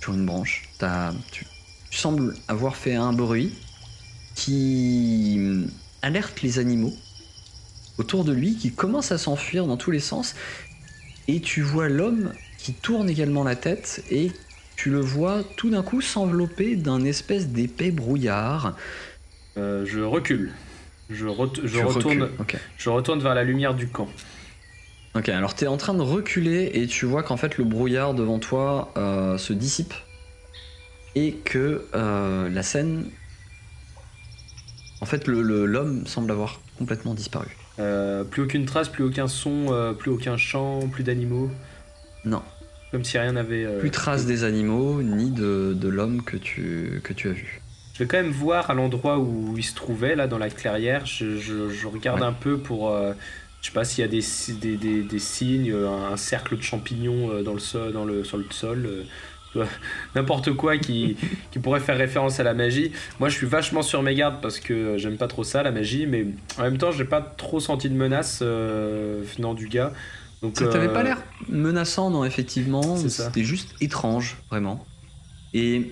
[0.01, 0.69] sur une branche.
[1.31, 1.45] Tu,
[1.89, 3.53] tu sembles avoir fait un bruit
[4.35, 5.65] qui
[6.01, 6.93] alerte les animaux
[7.97, 10.35] autour de lui, qui commencent à s'enfuir dans tous les sens.
[11.27, 14.31] Et tu vois l'homme qui tourne également la tête et
[14.75, 18.75] tu le vois tout d'un coup s'envelopper d'un espèce d'épais brouillard.
[19.57, 20.51] Euh, Je recule.
[21.09, 22.59] Je, ret- je Tu retourne, recules.
[22.77, 24.07] Je retourne vers la lumière du camp.
[25.15, 28.39] Ok, alors t'es en train de reculer et tu vois qu'en fait le brouillard devant
[28.39, 29.93] toi euh, se dissipe
[31.15, 33.05] et que euh, la scène.
[35.01, 37.47] En fait, l'homme semble avoir complètement disparu.
[37.77, 41.51] Plus aucune trace, plus aucun son, plus aucun chant, plus d'animaux.
[42.23, 42.41] Non,
[42.95, 43.65] Comme si rien n'avait.
[43.65, 47.59] euh, plus trace des animaux ni de, de l'homme que tu, que tu as vu.
[47.93, 51.05] Je vais quand même voir à l'endroit où il se trouvait, là, dans la clairière.
[51.05, 52.25] Je, je- je regarde Ouais.
[52.27, 52.89] un peu pour.
[52.91, 53.11] euh,
[53.61, 54.21] je sais pas s'il y a des,
[54.61, 58.23] des, des- des signes, euh, un cercle de champignons euh, dans le sol, dans le,
[58.23, 58.85] sur le sol.
[58.85, 59.03] euh,
[60.15, 61.17] N'importe quoi qui,
[61.51, 62.91] qui pourrait faire référence à la magie.
[63.19, 66.05] Moi, je suis vachement sur mes gardes parce que j'aime pas trop ça, la magie,
[66.07, 66.27] mais
[66.57, 69.91] en même temps, j'ai pas trop senti de menace euh, venant du gars.
[70.45, 71.17] Donc, Ça t'avait euh, pas l'air
[71.49, 72.97] menaçant, non, effectivement.
[72.97, 74.85] C'était juste étrange, vraiment?
[75.55, 75.91] Et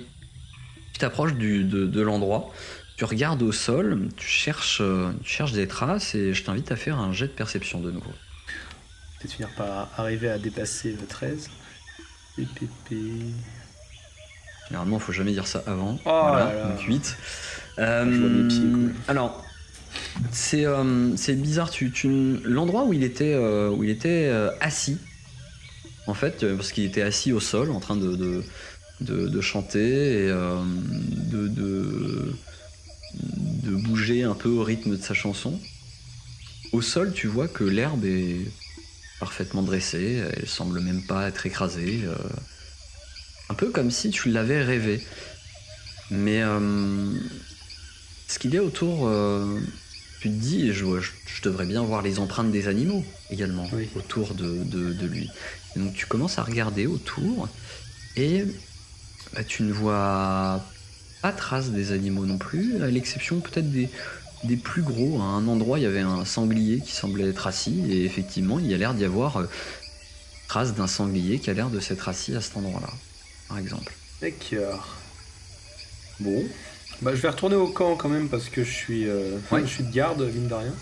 [0.93, 2.51] tu t'approches de, de l'endroit,
[2.97, 6.75] tu regardes au sol, tu cherches, euh, tu cherches des traces et je t'invite à
[6.75, 8.11] faire un jet de perception de nouveau.
[9.19, 11.49] Peut-être finir par arriver à dépasser le 13.
[12.35, 13.33] Pi, pi, pi.
[14.67, 15.97] Généralement, faut jamais dire ça avant.
[16.05, 16.69] Oh voilà, là là.
[16.69, 17.17] donc 8.
[17.77, 19.01] Je vois mes pieds, quoi.
[19.07, 19.43] alors,
[20.31, 21.69] c'est euh, c'est bizarre.
[21.69, 21.91] Tu,
[22.43, 24.97] L'endroit où il était, euh, où il était euh, assis,
[26.07, 28.43] en fait, parce qu'il était assis au sol en train de,
[29.01, 32.35] de, chanter et de, de,
[33.13, 35.59] de bouger un peu au rythme de sa chanson.
[36.71, 38.41] Au sol, tu vois que l'herbe est
[39.19, 42.01] parfaitement dressée, elle semble même pas être écrasée.
[43.49, 45.01] un peu comme si tu l'avais rêvé.
[46.11, 46.41] Mais
[48.27, 49.09] ce qu'il y a autour,
[50.23, 53.89] tu te dis, je, je, je devrais bien voir les empreintes des animaux également Oui.
[53.97, 55.29] autour de, de- de lui.
[55.75, 57.49] Et donc tu commences à regarder autour
[58.15, 58.45] et
[59.33, 60.63] bah, tu ne vois
[61.21, 63.89] pas trace des animaux non plus, à l'exception peut-être des,
[64.45, 65.19] des plus gros.
[65.19, 68.67] À un endroit, il y avait un sanglier qui semblait être assis et effectivement, il
[68.67, 69.47] y a l'air d'y avoir euh,
[70.47, 72.91] trace d'un sanglier qui a l'air de s'être assis à cet endroit-là,
[73.49, 73.91] par exemple.
[74.21, 74.87] D'accord.
[76.21, 76.43] Bon.
[77.01, 79.61] Bah, je vais retourner au camp quand même parce que je suis, euh, Ouais.
[79.61, 80.73] je suis de garde, mine de rien.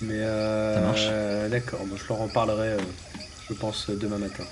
[0.00, 1.06] Mais euh, Ça marche.
[1.10, 2.78] euh, D'accord, moi je leur en parlerai, euh,
[3.48, 4.44] je pense, demain matin.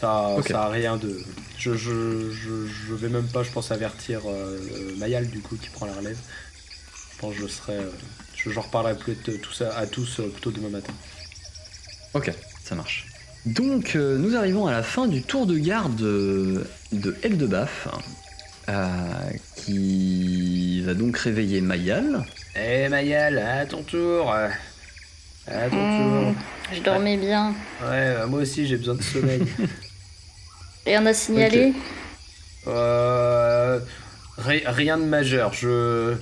[0.00, 0.48] Ça, Ok.
[0.48, 1.20] ça a rien de.
[1.58, 4.58] Je, je, je, je vais même pas, je pense, avertir euh,
[4.98, 6.16] Mayal du coup qui prend la relève.
[7.14, 7.76] Je pense que je serai.
[7.76, 7.90] euh,
[8.36, 10.92] je, reparlerai peut-être tout ça à tous plutôt demain matin.
[12.14, 12.32] Ok,
[12.64, 13.06] ça marche.
[13.46, 17.88] Donc, nous arrivons à la fin du tour de garde de, de Eldebaf,
[19.56, 22.24] qui va donc réveiller Mayal.
[22.56, 24.48] Eh Mayal, à ton tour euh,
[25.48, 26.34] À ton Hmm, tour
[26.72, 27.54] je dormais bien.
[27.82, 29.42] Ouais, euh, moi aussi j'ai besoin de sommeil.
[30.86, 31.72] Rien à signaler
[32.66, 33.80] Euh,
[34.38, 35.52] ri- rien de majeur.
[35.52, 36.14] Je,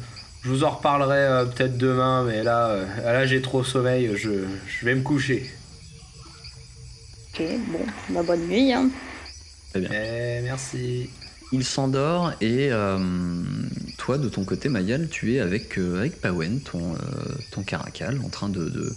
[0.42, 4.10] je vous en reparlerai euh, peut-être demain, mais là, euh, là j'ai trop sommeil.
[4.16, 4.30] Je,
[4.66, 5.50] je vais me coucher.
[7.34, 8.72] Ok, bon, bah, bonne nuit.
[8.72, 8.88] Hein.
[9.74, 11.10] Eh, merci.
[11.52, 12.98] Il s'endort et euh,
[13.98, 16.98] toi, de ton côté, Mayal, tu es avec, euh, avec Pawen, ton, euh,
[17.50, 18.94] ton caracal, en train de, de,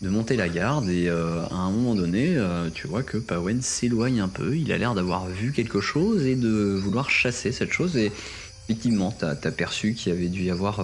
[0.00, 0.88] de monter la garde.
[0.88, 2.38] Et à un moment donné,
[2.74, 4.56] tu vois que Pawen s'éloigne un peu.
[4.56, 7.96] Il a l'air d'avoir vu quelque chose et de vouloir chasser cette chose.
[7.96, 8.12] Et
[8.68, 10.78] effectivement, tu as, perçu qu'il y avait dû y avoir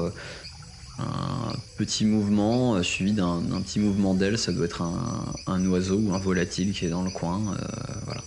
[0.99, 4.39] un petit mouvement suivi d'un petit mouvement d'aile.
[4.39, 7.41] Ça doit être un, un oiseau ou un volatile qui est dans le coin.
[8.07, 8.23] voilà.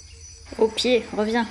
[0.59, 1.45] Au pied, reviens.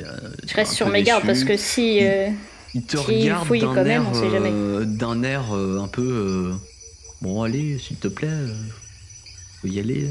[0.00, 0.04] Euh,
[0.46, 1.98] Je reste sur mes gardes parce que si.
[2.02, 2.28] euh,
[2.74, 4.50] Il te S'il regarde fouille d'un quand même, air, on sait jamais.
[4.52, 6.02] euh, d'un air euh, un peu.
[6.02, 6.52] euh,
[7.22, 8.52] bon, allez, s'il te plaît, euh,
[9.60, 10.08] faut y aller.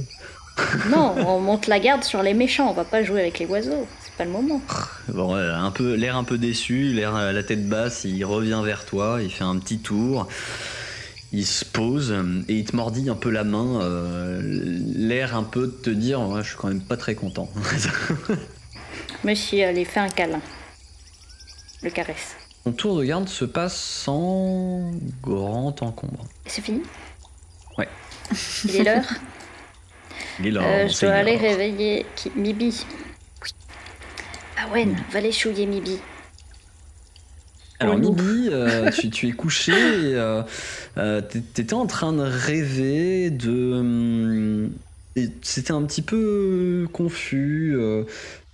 [0.89, 3.88] Non, on monte la garde sur les méchants, on va pas jouer avec les oiseaux.
[4.04, 4.62] C'est pas le moment.
[5.10, 8.86] Bon, un peu, l'air un peu déçu, l'air euh, la tête basse, il revient vers
[8.86, 10.28] toi, il fait un petit tour,
[11.34, 14.39] il se pose euh, et il te mordit un peu la main, euh,
[14.96, 17.50] l'air un peu de te dire, ouais, je suis quand même pas très content.
[19.24, 20.41] Monsieur, allez, fais un câlin.
[21.82, 22.36] Le caresse.
[22.63, 24.91] Ton tour de garde se passe sans
[25.22, 26.26] grand encombre.
[26.46, 26.82] C'est fini?
[27.78, 27.89] Ouais.
[28.65, 29.04] Il est l'heure?
[30.39, 32.32] Il est là, Euh, Je dois aller réveiller qui...
[32.36, 32.86] Mibi.
[34.58, 35.98] Ah ouais, va les chouiller Mibi.
[37.80, 37.98] Alors.
[37.98, 40.41] Mibi, euh, tu, tu es couché et
[40.97, 43.51] euh, t'é- t'étais en train de rêver de...
[43.73, 44.71] hum,
[45.41, 48.03] C'était un petit peu confus euh,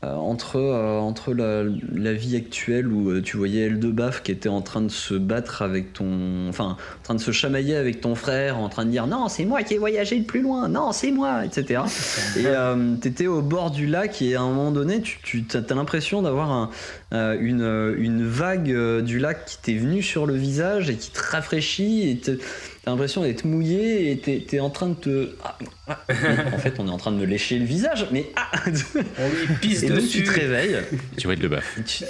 [0.01, 4.47] euh, entre, euh, entre la, la vie actuelle où euh, tu voyais Eldebaf qui était
[4.47, 6.47] en train de se battre avec ton...
[6.47, 9.43] Enfin, en train de se chamailler avec ton frère, en train de dire non, c'est
[9.43, 11.81] moi qui ai voyagé le plus loin, non, c'est moi, etc.
[12.37, 15.73] Et euh, t'étais au bord du lac et à un moment donné, tu, tu as,
[15.75, 16.69] l'impression d'avoir un,
[17.13, 21.19] euh, une, une vague du lac qui t'est venue sur le visage et qui te
[21.21, 22.39] rafraîchit et te-
[22.83, 25.29] t'as l'impression d'être mouillé et t'es es en train de te...
[25.43, 25.99] Ah, ah,
[26.53, 28.31] en fait, on est en train de me lécher le visage, mais...
[28.35, 30.77] Ah On lui pisse et donc tu te réveilles,
[31.17, 31.79] Tu vois de le baf.
[31.85, 32.03] tu,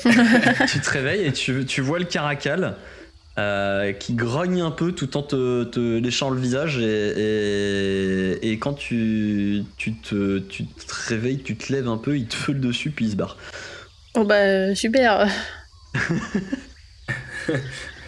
[0.71, 2.75] tu te réveilles et tu, tu vois le caracal
[3.38, 8.60] euh, qui grogne un peu tout en te, te léchant le visage et, et, et
[8.60, 12.60] quand tu, tu, te, tu te réveilles, tu te lèves un peu, il te feule
[12.60, 13.38] dessus puis il se barre.
[14.15, 15.27] Oh bah super.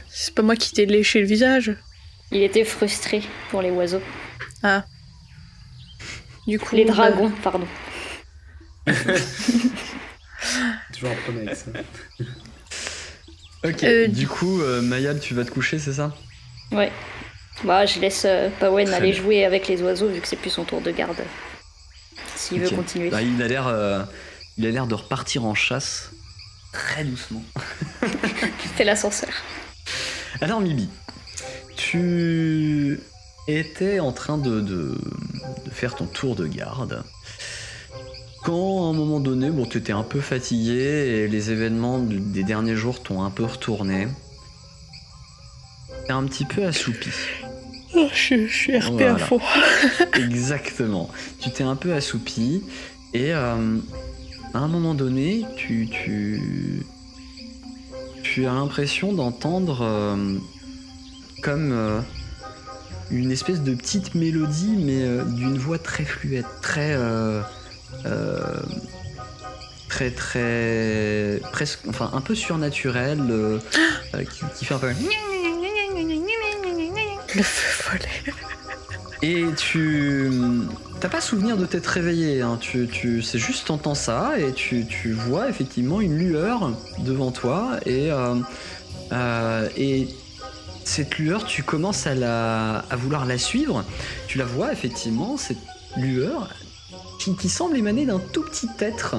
[0.10, 1.72] C'est pas moi qui t'ai léché le visage.
[2.32, 4.02] Il était frustré pour les oiseaux.
[6.48, 7.68] Du coup, Les bah, dragons, pardon.
[10.94, 11.72] Toujours un problème avec ça.
[13.64, 16.16] Ok, Euh, du coup, euh, Mayal, tu vas te coucher, c'est ça?
[16.72, 16.92] Ouais.
[17.64, 19.22] Bah, je laisse euh, Pawen Très aller bien.
[19.22, 21.22] jouer avec les oiseaux vu que c'est plus son tour de garde.
[22.36, 23.10] S'il veut continuer.
[23.10, 24.04] Bah, il a l'air euh,
[24.58, 26.10] il a l'air de repartir en chasse
[26.74, 27.44] très doucement.
[28.76, 29.30] Fais l'ascenseur.
[30.42, 30.90] Alors Mibi,
[31.92, 33.00] tu
[33.50, 34.98] étais en train de, de-
[35.66, 37.04] de faire ton tour de garde.
[38.44, 40.72] Quand à un moment donné, bon, tu étais un peu fatigué
[41.24, 44.08] et les événements de- des derniers jours t'ont un peu retourné.
[46.08, 47.10] T'es un petit peu assoupi.
[47.96, 49.14] oh, je, je suis RP Voilà.
[49.16, 49.42] info.
[50.16, 51.10] Exactement.
[51.42, 52.64] Tu t'es un peu assoupi
[53.14, 53.78] et euh,
[54.54, 56.84] à un moment donné, tu, tu,
[58.24, 60.38] tu as l'impression d'entendre euh,
[61.42, 62.00] comme euh,
[63.10, 67.42] une espèce de petite mélodie, mais euh, d'une voix très fluette, très, euh,
[68.06, 68.40] euh,
[69.90, 73.60] très, très, presque, enfin un peu surnaturelle, euh,
[74.16, 74.92] euh, qui, qui fait un peu.
[77.36, 78.36] Le feu follet.
[79.24, 80.32] Et tu
[81.00, 82.58] t'as pas souvenir de t'être réveillé, hein.
[82.60, 87.80] tu, tu, c'est juste t'entends ça et tu, tu vois effectivement une lueur devant toi
[87.86, 88.36] et, euh,
[89.12, 90.08] euh, et
[90.84, 93.84] cette lueur tu commences à, la, vouloir la suivre.
[94.28, 95.58] Tu la vois effectivement, cette
[95.98, 96.50] lueur
[97.20, 99.16] qui, semble émaner d'un tout petit être,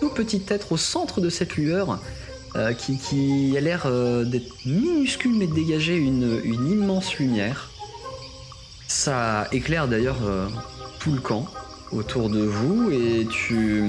[0.00, 1.98] tout petit être au centre de cette lueur.
[2.56, 7.70] euh, qui, a l'air euh, d'être minuscule mais de dégager une, une immense lumière.
[8.86, 10.46] Ça éclaire d'ailleurs euh,
[11.00, 11.46] tout le camp
[11.90, 13.82] autour de vous et tu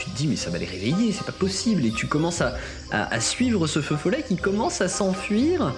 [0.00, 2.56] tu te dis mais ça va les réveiller, c'est pas possible et tu commences à,
[2.90, 5.74] à- à suivre ce feu follet qui commence à s'enfuir.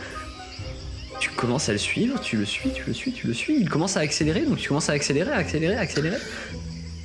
[1.21, 3.57] Tu commences à le suivre, tu le suis, tu le suis, tu le suis.
[3.61, 6.17] Il commence à accélérer, donc tu commences à accélérer, accélérer, accélérer.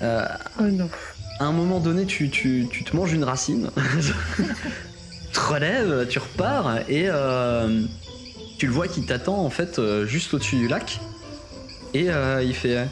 [0.01, 0.25] Euh,
[0.60, 0.89] Oh non.
[1.39, 3.70] à un moment donné, tu, tu- tu te manges une racine,
[4.01, 7.84] tu te relèves, tu repars, et euh,
[8.57, 10.99] tu le vois qui t'attend en fait euh, juste au-dessus du lac.
[11.93, 12.78] Et euh, il fait.
[12.78, 12.86] euh,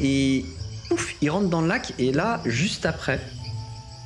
[0.00, 0.44] et
[0.94, 3.20] ouf, il rentre dans le lac, et là, juste après,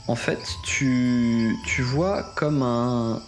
[0.09, 3.22] en fait, tu, tu vois comme un,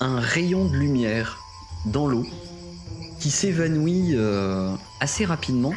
[0.00, 1.38] un rayon de lumière
[1.86, 2.26] dans l'eau
[3.20, 4.70] qui s'évanouit euh,
[5.00, 5.72] assez rapidement,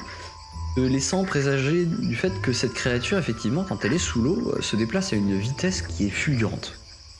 [0.76, 4.62] te laissant présager du fait que cette créature, effectivement, quand elle est sous l'eau, euh,
[4.62, 6.74] se déplace à une vitesse qui est fulgurante.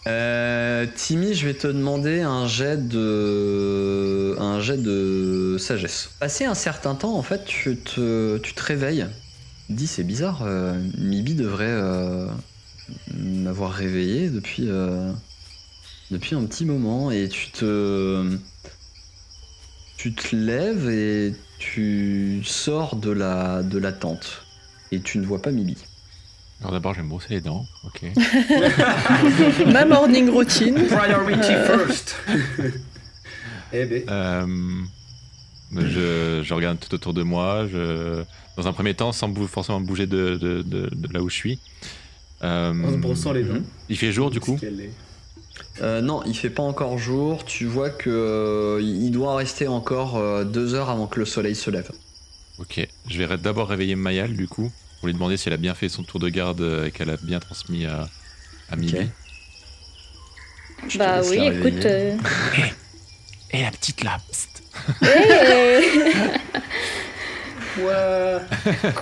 [0.08, 6.10] Euh, Timmy, je vais te demander un jet de, un jet de sagesse.
[6.20, 9.08] Passé un certain temps, en fait, tu te, tu te réveilles.
[9.70, 12.28] Dis, c'est bizarre, euh, Mibi devrait euh,
[13.14, 15.12] m'avoir réveillé depuis, euh,
[16.10, 18.36] depuis un petit moment, et tu te,
[19.96, 24.44] tu te lèves et tu sors de la, de la tente,
[24.92, 25.78] et tu ne vois pas Mibi.
[26.62, 27.66] Alors d'abord, je vais me brosser les dents.
[27.86, 28.02] Ok.
[29.72, 30.88] Ma morning routine.
[30.88, 32.16] Priority first.
[33.72, 34.90] eh ben.
[35.76, 37.68] Je, je regarde tout autour de moi.
[37.72, 38.24] Je,
[38.58, 41.36] dans un premier temps, sans bou- forcément bouger de, de, de- de là où je
[41.36, 41.60] suis.
[42.44, 43.62] Euh, En se brossant les dents.
[43.90, 44.60] Il fait jour du coup?
[45.82, 47.46] Euh, non, il fait pas encore jour.
[47.46, 51.56] Tu vois que euh, il doit rester encore euh, deux heures avant que le soleil
[51.56, 51.92] se lève.
[52.58, 52.86] Ok.
[53.08, 54.72] Je vais d'abord réveiller Mayal du coup.
[55.00, 57.10] Pour lui demander si elle a bien fait son tour de garde euh, et qu'elle
[57.10, 58.10] a bien transmis à,
[58.72, 58.76] te
[60.98, 61.86] Bah oui, écoute.
[61.86, 62.18] euh,
[63.52, 64.18] Et la petite là.
[64.30, 64.64] psst.
[65.02, 65.84] Hey,
[67.76, 68.42] Quoi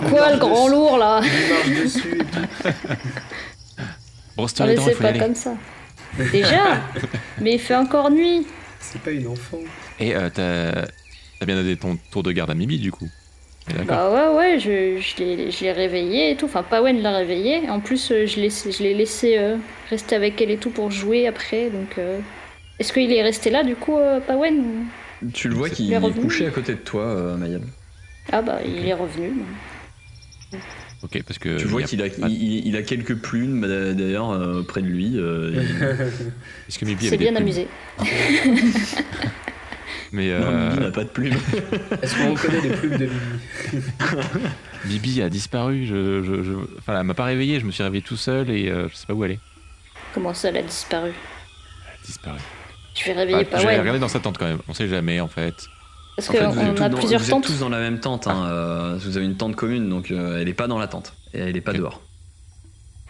[0.10, 2.40] Quoi le grand lourd là Il marche dessus et tout.
[4.66, 5.20] Les dents, il c'est pas aller.
[5.20, 5.56] comme ça.
[6.32, 6.82] Déjà
[7.42, 8.46] Mais il fait encore nuit.
[8.80, 9.58] C'est pas une enfant.
[10.00, 10.86] Et euh, t'as
[11.40, 13.08] t'as bien donné ton tour de garde à Mibi du coup.
[13.86, 16.46] Bah ouais, ouais, je, je l'ai je l'ai réveillée et tout.
[16.46, 17.70] Enfin, Pawen l'a réveillée.
[17.70, 19.58] En plus, euh, je l'ai je l'ai laissé euh,
[19.90, 21.70] rester avec elle et tout pour jouer après.
[21.70, 22.20] Donc, euh,
[22.80, 24.86] est-ce qu'il est resté là du coup, euh, Pawen ou-
[25.34, 27.62] Tu le vois qu'il Il est couché à côté de toi, euh, Mayal.
[28.32, 29.32] Ah bah, il est revenu.
[31.04, 31.58] Ok, parce que.
[31.58, 34.88] Tu vois qu'il a, Ah, il, il a quelques plumes bah, d'ailleurs euh, près de
[34.88, 35.14] lui.
[35.18, 35.60] euh, il-
[36.68, 37.68] Est-ce que Mibi C'est bien plumes amusé.
[40.14, 41.34] Mais Non, euh, n'a pas de plumes.
[42.02, 43.06] Est-ce qu'on reconnaît les plumes de
[44.86, 45.86] Mimi Bibi a disparu.
[45.86, 47.60] Je, je, je- Enfin, elle m'a pas réveillé.
[47.60, 49.40] Je me suis réveillé tout seul et euh, je sais pas où elle est.
[50.14, 51.10] Comment ça, elle a disparu?
[51.12, 52.40] Elle a disparu.
[52.98, 53.80] Je vais Ah, réveiller je vais Pawen.
[53.80, 54.60] regarder dans sa tente quand même.
[54.68, 55.54] On sait jamais en fait.
[56.16, 57.44] Parce qu'on a dans, plusieurs vous êtes tentes.
[57.46, 58.28] tous dans la même tente.
[58.28, 61.14] hein, euh, vous avez une tente commune, donc euh, elle est pas dans la tente.
[61.34, 61.78] Et elle est pas Ok.
[61.78, 62.02] dehors.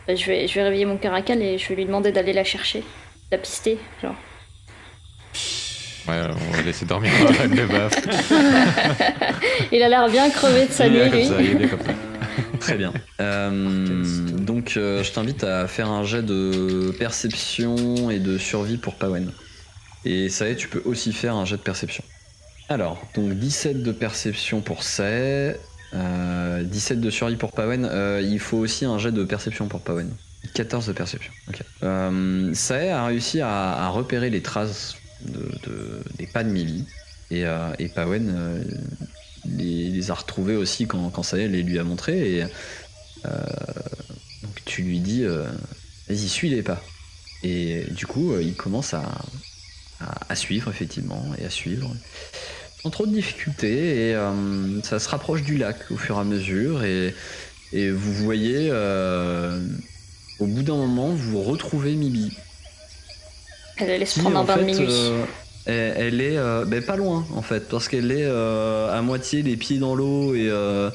[0.07, 2.43] Bah, je, vais, je vais réveiller mon caracal et je vais lui demander d'aller la
[2.43, 2.83] chercher.
[3.31, 4.15] La pister, genre.
[6.07, 6.21] Ouais,
[6.51, 7.61] on va laisser dormir la de.
[9.73, 11.25] Il a l'air bien crevé de sa nuit, comme lui.
[11.27, 11.91] ça, il est comme ça.
[12.61, 12.93] Très bien.
[13.19, 14.03] Euh,
[14.37, 19.31] donc, euh, je t'invite à faire un jet de perception et de survie pour Pawen.
[20.05, 22.03] Et Sae, tu peux aussi faire un jet de perception.
[22.69, 25.55] Alors, donc 17 de perception pour Sae,
[25.93, 27.85] euh, 17 de survie pour Pawen.
[27.85, 30.09] Euh, il faut aussi un jet de perception pour Pawen.
[30.53, 31.31] 14 de perception.
[31.83, 34.95] Euh, Sae a réussi à, repérer les traces
[35.25, 36.85] de, de- des pas de Mibi.
[37.31, 38.63] Et, euh, et Pawen
[39.45, 42.37] les, a retrouvés aussi quand, Sae les lui a montrés.
[42.37, 42.41] Et
[43.23, 46.81] donc tu lui dis Vas-y, suis les pas.
[47.43, 49.03] Et du coup, il commence à,
[49.99, 51.89] à, à suivre, effectivement, et à suivre.
[52.83, 54.09] Sans trop de difficultés.
[54.09, 56.83] Et euh, ça se rapproche du lac au fur et à mesure.
[56.83, 57.13] Et,
[57.73, 59.59] et vous voyez, euh,
[60.39, 62.31] au bout d'un moment, vous retrouvez Mibi.
[63.77, 64.87] Elle allait se Qui, prendre un en bain de minuit.
[64.89, 65.23] euh,
[65.65, 69.41] elle, elle est euh, ben, pas loin en fait, parce qu'elle est euh, à moitié
[69.43, 70.89] les pieds dans l'eau et, euh,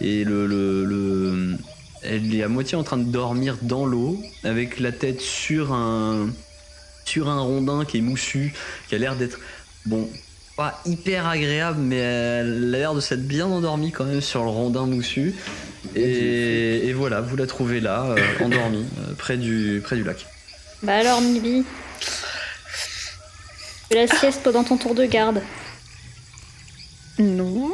[0.00, 1.56] et le, le- le-
[2.02, 6.28] elle est à moitié en train de dormir dans l'eau avec la tête sur un
[7.08, 8.52] sur un rondin qui est moussu,
[8.88, 9.38] qui a l'air d'être
[9.86, 10.08] bon
[10.56, 14.50] pas hyper agréable, mais elle a l'air de s'être bien endormie quand même sur le
[14.50, 15.32] rondin moussu.
[15.94, 20.26] Et, et voilà, vous la trouvez là, euh, endormie, euh, près du près du lac.
[20.82, 21.64] Bah alors, Mibi
[23.88, 25.42] Fais la sieste pendant ton tour de garde.
[27.20, 27.70] Non.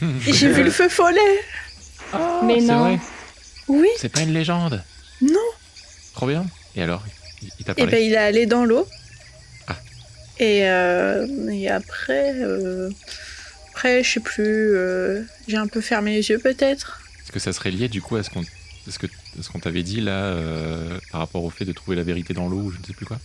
[0.20, 1.20] J'ai vu le feu follet.
[2.44, 2.80] Mais c'est non.
[2.80, 2.98] vrai.
[3.68, 3.88] Oui.
[3.98, 4.82] C'est pas une légende.
[5.20, 5.50] Non.
[6.14, 6.46] Trop bien.
[6.74, 7.02] Et alors?
[7.58, 8.86] Il, Et parlé ben il est allé dans l'eau.
[9.68, 9.76] Ah.
[10.38, 12.90] Et, euh, et après, euh,
[13.70, 14.76] après je sais plus.
[14.76, 17.00] euh, J'ai un peu fermé les yeux peut-être.
[17.22, 19.06] Est-ce que ça serait lié du coup à ce qu'on est-ce que
[19.40, 22.48] ce qu'on t'avait dit là euh, par rapport au fait de trouver la vérité dans
[22.48, 23.18] l'eau ou je ne sais plus quoi?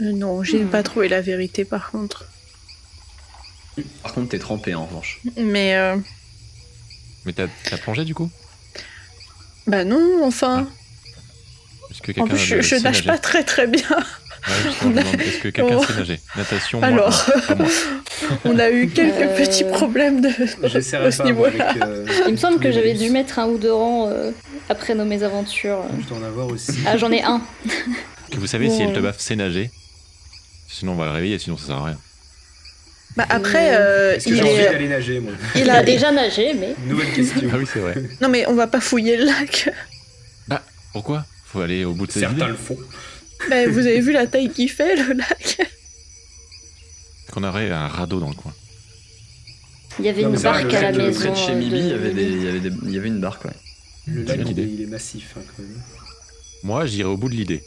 [0.00, 0.70] Non, j'ai Hmm.
[0.70, 2.24] pas trouvé la vérité par contre.
[4.02, 5.20] Par contre, t'es trempé en revanche.
[5.36, 5.96] Mais euh,
[7.26, 8.30] Mais t'as t'as plongé du coup?
[9.66, 10.62] bah non, enfin.
[10.62, 10.79] Est-ce
[11.98, 13.82] que en plus, je, nage pas très très bien.
[14.48, 15.84] Ouais, Est-ce que quelqu'un Oh.
[15.84, 16.20] sait nager?
[16.36, 17.26] Natation, Alors.
[17.58, 17.66] moi.
[18.44, 21.68] On a eu quelques Euh, petits problèmes de à ce niveau-là.
[21.70, 21.82] avec.
[21.82, 24.30] euh, Il me semble que j'avais dû mettre un ou deux rangs euh,
[24.68, 25.82] après nos mésaventures.
[26.00, 26.72] Je dois en avoir aussi.
[26.86, 27.42] Ah, j'en ai un.
[28.30, 29.70] Que vous savez si elle te baffe sait nager?
[30.68, 31.98] Sinon on va le réveiller, sinon ça sert à rien.
[33.16, 34.88] Bah, après, euh, il est.
[34.88, 35.32] nager, moi
[35.70, 36.76] a déjà nagé, mais.
[36.86, 37.50] Nouvelle question.
[37.52, 37.94] Ah oui, c'est vrai.
[38.20, 39.68] Non, mais on va pas fouiller le lac.
[40.92, 41.24] Pourquoi?
[41.52, 42.78] Faut aller au bout de cette Certains le font.
[43.48, 45.58] Bah, vous avez vu la taille qu'il fait, le lac
[47.32, 48.52] Qu'on aurait un radeau dans le coin.
[49.98, 51.20] Il y avait Non, une mais barque le à la fait maison.
[51.20, 52.90] Près de chez euh, Mibi, il y de- avait des- il y avait des- il
[52.92, 53.50] y avait une barque, ouais.
[54.06, 54.62] Le lac, il est, l'idée.
[54.62, 55.82] il est massif, hein, quand même.
[56.62, 57.62] Moi, j'irai au bout de l'idée.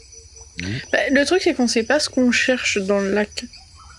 [0.92, 3.44] Bah, Le truc, c'est qu'on sait pas ce qu'on cherche dans le lac.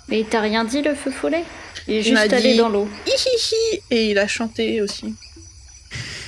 [0.08, 1.44] Mais il t'a rien dit, le feu follet?
[1.88, 2.88] Il est Il m'a juste allé dit- dans l'eau.
[3.08, 5.14] Hihihi Et il a chanté aussi.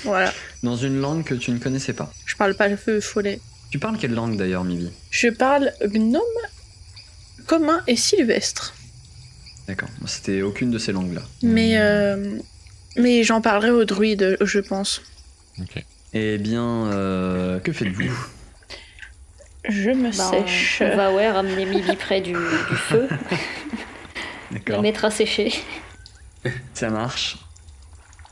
[0.03, 0.33] Voilà.
[0.63, 2.11] Dans une langue que tu ne connaissais pas.
[2.25, 3.39] Je parle pas le feu follet.
[3.69, 6.21] Tu parles quelle langue d'ailleurs, Mibi Je parle gnome,
[7.45, 8.73] commun et sylvestre.
[9.67, 9.89] D'accord.
[10.05, 11.21] C'était aucune de ces langues-là.
[11.43, 12.37] Mais, euh,
[12.95, 15.01] mais j'en parlerai aux druides, je pense.
[15.59, 15.83] Ok.
[16.13, 18.15] Eh bien, euh, que faites-vous?
[19.67, 20.81] Je me Bah, sèche.
[20.81, 23.09] on va ouais, ramener Mibi près du, du feu,
[24.51, 24.81] la D'accord.
[24.81, 25.53] mettre à sécher.
[26.73, 27.37] Ça marche.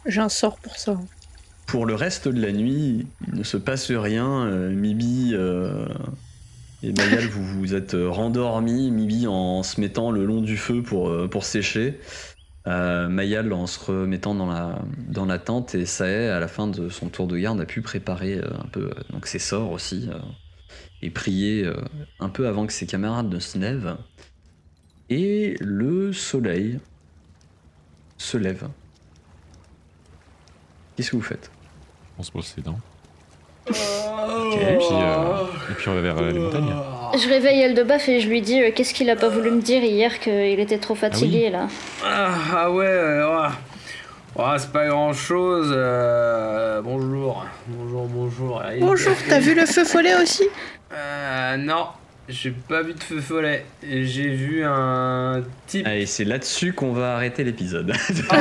[0.05, 0.97] J'ai un sort pour ça.
[1.65, 4.45] Pour le reste de la nuit, il ne se passe rien.
[4.45, 5.87] euh, Mibi euh,
[6.83, 8.91] et Mayal, vous vous êtes euh, rendormis.
[8.91, 11.99] Mibi en se mettant le long du feu pour, sécher.
[12.65, 15.75] Mayal en se remettant dans la, dans la tente.
[15.75, 18.91] Et Sae, à la fin de son tour de garde, a pu préparer un peu
[19.11, 20.09] donc ses sorts aussi.
[21.01, 21.69] et prier
[22.19, 23.97] un peu avant que ses camarades ne se lèvent.
[25.09, 26.79] Et le soleil
[28.17, 28.67] se lève.
[30.95, 31.51] Qu'est-ce que vous faites?
[32.17, 32.79] On se brosse les dents.
[33.67, 33.75] Ok.
[33.75, 36.73] Et puis, euh, et puis on va vers euh, les montagnes.
[37.17, 39.83] Je réveille Eldebaf et je lui dis euh, qu'est-ce qu'il a pas voulu me dire
[39.83, 41.67] hier qu'il était trop fatigué là.
[42.03, 43.47] Ah, ah ouais, ouais.
[44.35, 45.69] Ouais, c'est pas grand chose.
[46.83, 47.45] bonjour.
[47.67, 48.61] Bonjour, bonjour.
[48.79, 50.43] Bonjour, t'as vu le feu follet aussi?
[50.93, 51.87] Euh, non,
[52.29, 53.65] j'ai pas vu de feu follet.
[53.83, 55.87] J'ai vu un type.
[55.87, 57.93] Allez, c'est là-dessus qu'on va arrêter l'épisode.
[58.31, 58.35] Oh.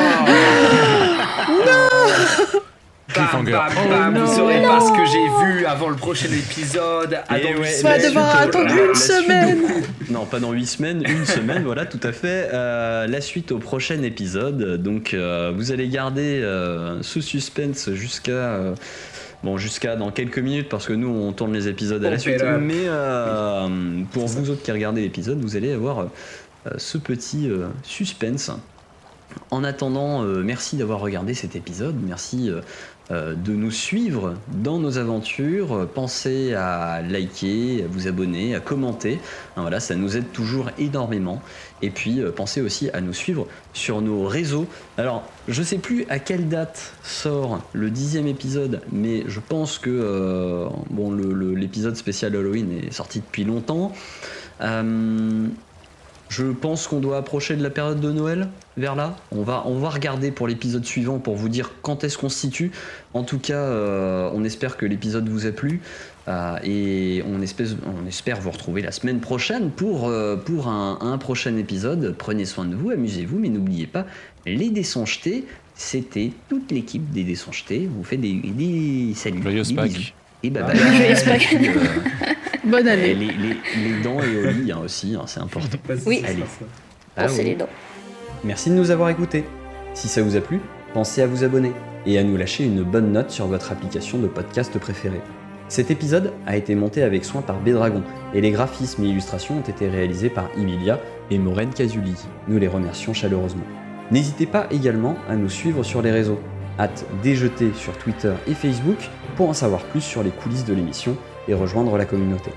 [3.14, 3.52] Bam, Cliffhanger.
[3.52, 7.18] bam, Oh vous saurez pas ce que j'ai vu avant le prochain épisode.
[7.28, 9.62] À dans ouais, devoir suite, attendre une semaine.
[10.10, 12.48] Non, pas dans 8 semaines, une semaine, voilà, tout à fait.
[12.52, 14.82] Euh, la suite au prochain épisode.
[14.82, 18.30] Donc, euh, vous allez garder euh, ce suspense jusqu'à.
[18.32, 18.74] euh,
[19.42, 22.42] Bon, jusqu'à dans quelques minutes, parce que nous, on tourne les épisodes à la suite.
[22.62, 23.68] Mais euh,
[24.12, 28.50] pour vous autres qui regardez l'épisode, vous allez avoir euh, ce petit euh, suspense.
[29.50, 31.94] En attendant, euh, merci d'avoir regardé cet épisode.
[32.06, 32.60] Merci euh, euh,
[33.10, 35.74] de nous suivre dans nos aventures.
[35.74, 39.18] Euh, Pensez à liker, à vous abonner, à commenter.
[39.56, 41.42] Hein, voilà, ça nous aide toujours énormément.
[41.82, 44.66] Et puis, euh, pensez aussi à nous suivre sur nos réseaux.
[44.96, 49.90] Alors, je sais plus à quelle date sort le dixième épisode, mais je pense que
[49.90, 53.92] euh, bon, l'épisode spécial Halloween est sorti depuis longtemps.
[54.62, 55.46] Euh,
[56.34, 59.16] je pense qu'on doit approcher de la période de Noël vers là.
[59.30, 62.38] On va, on va regarder pour l'épisode suivant pour vous dire quand est-ce qu'on se
[62.38, 62.72] situe.
[63.12, 65.80] En tout cas, euh, on espère que l'épisode vous a plu.
[66.26, 70.98] euh, et on espère, on espère vous retrouver la semaine prochaine pour, euh, pour un,
[71.00, 72.14] un prochain épisode.
[72.18, 74.06] Prenez soin de vous, amusez-vous, mais n'oubliez pas,
[74.46, 75.44] les dés sont jetés.
[75.76, 77.88] C'était toute l'équipe des dés sont jetés.
[77.92, 79.42] On vous fait des, des saluts.
[79.42, 80.14] Joyeuse des Pâques.
[80.44, 81.72] Et bah, Ah, bah, puis, euh,
[82.64, 83.14] Bonne année.
[83.14, 83.56] les, les-
[83.96, 85.76] les dents et au lit hein, aussi, hein, c'est important.
[86.06, 86.20] Oui.
[86.24, 86.42] c'est Allez.
[87.16, 87.44] Ah oui.
[87.44, 87.68] les dents.
[88.44, 89.44] Merci de nous avoir écoutés.
[89.94, 90.60] Si ça vous a plu,
[90.92, 91.72] pensez à vous abonner
[92.06, 95.20] et à nous lâcher une bonne note sur votre application de podcast préférée.
[95.68, 98.02] Cet épisode a été monté avec soin par Bédragon
[98.34, 102.14] et les graphismes et illustrations ont été réalisés par Emilia et Maureen Casuli.
[102.48, 103.64] Nous les remercions chaleureusement.
[104.10, 106.38] N'hésitez pas également à nous suivre sur les réseaux.
[106.78, 108.98] Hâte déjeter sur Twitter et Facebook
[109.36, 111.16] pour en savoir plus sur les coulisses de l'émission
[111.48, 112.50] et rejoindre la communauté.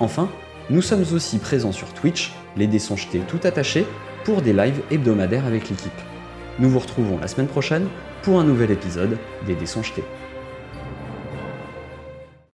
[0.00, 0.28] Enfin,
[0.70, 2.78] nous sommes aussi présents sur Twitch, les dés
[3.26, 3.86] tout attachés,
[4.24, 5.90] pour des lives hebdomadaires avec l'équipe.
[6.58, 7.88] Nous vous retrouvons la semaine prochaine
[8.22, 9.16] pour un nouvel épisode
[9.46, 9.66] des dés.